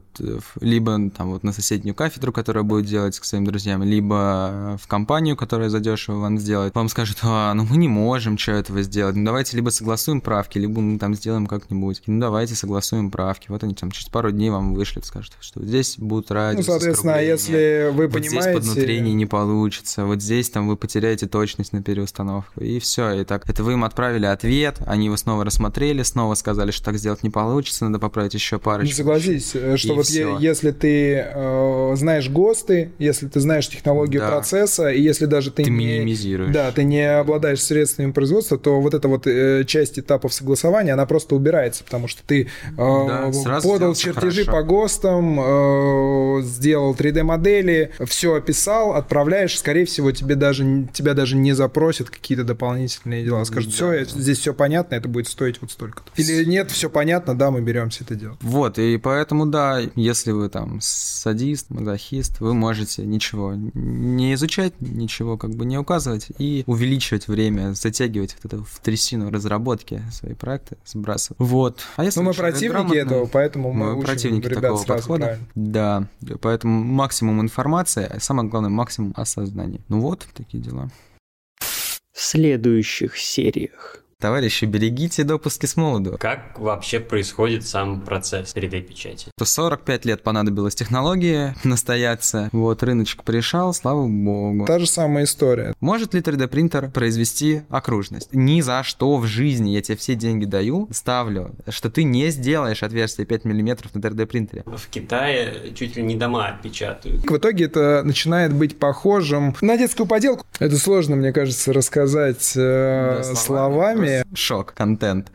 либо 0.61 1.11
там 1.11 1.31
вот 1.31 1.43
на 1.43 1.53
соседнюю 1.53 1.95
кафедру, 1.95 2.33
которая 2.33 2.65
будет 2.65 2.87
делать 2.87 3.19
к 3.19 3.25
своим 3.25 3.45
друзьям, 3.45 3.83
либо 3.83 4.79
в 4.81 4.87
компанию, 4.87 5.37
которая 5.37 5.69
задешево 5.69 6.19
вам 6.21 6.39
сделает. 6.39 6.75
Вам 6.75 6.89
скажут, 6.89 7.19
а, 7.23 7.53
ну 7.55 7.67
мы 7.69 7.77
не 7.77 7.89
можем 7.89 8.39
что 8.39 8.53
этого 8.53 8.83
сделать. 8.83 9.17
Ну 9.17 9.25
давайте 9.25 9.57
либо 9.57 9.71
согласуем 9.71 10.21
правки, 10.21 10.59
либо 10.59 10.81
мы 10.81 10.99
там 10.99 11.15
сделаем 11.15 11.47
как-нибудь. 11.47 12.03
Ну 12.07 12.21
давайте 12.21 12.55
согласуем 12.55 13.11
правки. 13.11 13.47
Вот 13.49 13.63
они 13.63 13.75
там 13.75 13.91
через 13.91 14.09
пару 14.09 14.31
дней 14.31 14.51
вам 14.51 14.75
вышлют, 14.75 15.05
скажут, 15.05 15.35
что 15.41 15.63
здесь 15.63 15.97
будут 15.99 16.31
радиус. 16.31 16.67
Ну, 16.67 16.73
соответственно, 16.73 17.23
если 17.23 17.91
вы 17.93 18.07
вот 18.07 18.15
понимаете... 18.15 18.41
здесь 18.41 18.55
поднутрение 18.55 19.15
не 19.15 19.27
получится, 19.27 20.05
вот 20.07 20.23
здесь 20.23 20.51
там 20.51 20.69
вы 20.69 20.77
потеряете 20.77 21.27
точность 21.27 21.73
на 21.73 21.83
переустановку 21.83 22.63
и 22.77 22.81
все. 22.81 23.13
И 23.13 23.25
так, 23.25 23.49
это 23.49 23.63
вы 23.63 23.75
им 23.75 23.85
отправили 23.85 24.27
ответ, 24.27 24.79
они 24.87 25.07
его 25.07 25.17
снова 25.17 25.45
рассмотрели, 25.45 26.03
снова 26.03 26.35
сказали, 26.35 26.71
что 26.71 26.85
так 26.85 26.97
сделать 26.97 27.23
не 27.23 27.31
получится, 27.31 27.85
надо 27.85 27.99
поправить 27.99 28.35
еще 28.35 28.59
парочку. 28.59 28.87
Не 28.87 28.93
согласись, 28.93 29.53
э, 29.55 29.77
что 29.77 29.95
вот 29.95 30.07
е- 30.07 30.37
если 30.39 30.71
ты 30.71 31.25
э, 31.33 31.93
знаешь 31.97 32.29
ГОСТы, 32.29 32.93
если 32.99 33.29
ты 33.29 33.41
знаешь 33.41 33.69
технологию 33.69 34.21
да. 34.23 34.29
процесса, 34.29 34.91
и 34.91 35.01
если 35.01 35.27
даже 35.27 35.51
ты, 35.51 35.65
ты 35.65 35.71
не... 35.71 35.87
минимизируешь. 35.87 36.53
Да, 36.53 36.71
ты 36.73 36.85
не 36.85 37.03
обладаешь 37.19 37.63
средствами 37.63 38.13
производства, 38.13 38.59
то 38.59 38.81
вот 38.81 38.95
эта 38.95 39.09
вот 39.09 39.27
э, 39.27 39.65
часть 39.67 39.99
этапов 39.99 40.33
согласования, 40.33 40.93
она 40.93 41.07
просто 41.07 41.35
убирается, 41.35 41.85
потому 41.85 42.09
что 42.09 42.23
ты 42.27 42.43
э, 42.43 42.47
да, 42.77 43.31
подал 43.63 43.95
чертежи 43.95 44.45
хорошо. 44.45 44.53
по 44.53 44.63
ГОСТам, 44.63 45.41
э, 45.41 46.43
сделал 46.43 46.95
3D-модели, 46.95 47.93
все 48.07 48.35
описал, 48.35 48.95
отправляешь, 48.95 49.59
скорее 49.59 49.85
всего, 49.85 50.11
тебе 50.13 50.35
даже, 50.35 50.89
тебя 50.93 51.15
даже 51.15 51.37
не 51.37 51.53
запросят 51.53 52.11
какие-то 52.11 52.45
дополнительные 52.45 52.60
дела. 53.25 53.45
Скажут, 53.45 53.73
все, 53.73 53.91
да. 53.91 54.05
здесь 54.05 54.39
все 54.39 54.55
понятно, 54.55 54.95
это 54.95 55.09
будет 55.09 55.29
стоить 55.29 55.61
вот 55.61 55.71
столько. 55.71 56.03
Или 56.17 56.45
нет, 56.45 56.71
все 56.71 56.89
понятно, 56.91 57.37
да, 57.37 57.51
мы 57.51 57.61
беремся 57.61 58.05
это 58.05 58.15
делать. 58.15 58.39
Вот, 58.41 58.79
и 58.79 58.97
поэтому, 58.99 59.47
да, 59.47 59.81
если 59.95 60.33
вы 60.33 60.49
там 60.49 60.79
садист, 60.81 61.71
мазохист, 61.71 62.41
вы 62.41 62.55
можете 62.55 63.05
ничего 63.05 63.55
не 63.55 64.35
изучать, 64.35 64.75
ничего 64.81 65.37
как 65.37 65.51
бы 65.51 65.65
не 65.65 65.79
указывать 65.79 66.29
и 66.39 66.65
увеличивать 66.67 67.29
время, 67.29 67.73
затягивать 67.75 68.37
вот 68.43 68.53
это 68.53 68.65
в 68.65 68.81
трясину 68.81 69.31
разработки 69.31 70.03
свои 70.13 70.35
проекты, 70.35 70.77
сбрасывать. 70.85 71.39
Вот. 71.39 71.81
А 71.97 72.05
если 72.05 72.21
ну, 72.21 72.27
мы 72.27 72.35
противники 72.35 72.97
этого, 72.97 73.27
поэтому 73.27 73.73
мы, 73.73 73.97
мы 73.97 74.03
противники 74.03 74.49
такого 74.49 74.83
подхода. 74.85 75.25
Правильно. 75.25 75.47
Да, 75.55 76.09
поэтому 76.41 76.83
максимум 76.85 77.41
информации, 77.41 78.05
а 78.05 78.21
самое 78.21 78.49
главное, 78.49 78.71
максимум 78.71 79.13
осознания. 79.17 79.81
Ну 79.89 80.01
вот, 80.01 80.27
такие 80.35 80.63
дела 80.63 80.91
в 82.13 82.21
следующих 82.21 83.17
сериях. 83.17 84.05
Товарищи, 84.21 84.67
берегите 84.67 85.25
допуски 85.25 85.65
с 85.65 85.79
молоду. 85.79 86.19
Как 86.21 86.59
вообще 86.59 87.01
происходит 87.01 87.67
сам 87.67 88.03
процесс 88.03 88.55
3D-печати? 88.55 89.29
То 89.39 89.47
45 89.47 90.05
лет 90.05 90.23
понадобилось 90.23 90.75
технологии 90.75 91.55
настояться. 91.65 92.51
Вот, 92.53 92.83
рыночек 92.83 93.25
пришел, 93.25 93.73
слава 93.73 94.07
богу. 94.07 94.67
Та 94.67 94.79
же 94.79 94.87
самая 94.87 95.25
история. 95.25 95.75
Может 95.81 96.13
ли 96.13 96.21
3D-принтер 96.21 96.91
произвести 96.91 97.63
окружность? 97.71 98.29
Ни 98.33 98.61
за 98.61 98.83
что 98.83 99.17
в 99.17 99.25
жизни 99.27 99.71
я 99.71 99.81
тебе 99.81 99.97
все 99.97 100.15
деньги 100.15 100.45
даю, 100.45 100.87
ставлю, 100.93 101.53
что 101.71 101.89
ты 101.89 102.05
не 102.05 102.29
сделаешь 102.29 102.83
отверстие 102.83 103.27
5 103.27 103.47
мм 103.47 103.89
на 103.95 104.01
3D-принтере. 104.01 104.65
В 104.67 104.89
Китае 104.89 105.73
чуть 105.75 105.97
ли 105.97 106.03
не 106.03 106.17
дома 106.17 106.59
печатают. 106.63 107.25
В 107.25 107.37
итоге 107.39 107.65
это 107.65 108.03
начинает 108.05 108.53
быть 108.53 108.79
похожим 108.79 109.57
на 109.63 109.79
детскую 109.79 110.07
поделку. 110.07 110.45
Это 110.59 110.77
сложно, 110.77 111.17
мне 111.17 111.33
кажется, 111.33 111.73
рассказать 111.73 112.53
э, 112.55 113.23
да, 113.23 113.35
словами. 113.35 113.37
словами 113.37 114.10
Шок, 114.35 114.75
контент. 114.75 115.31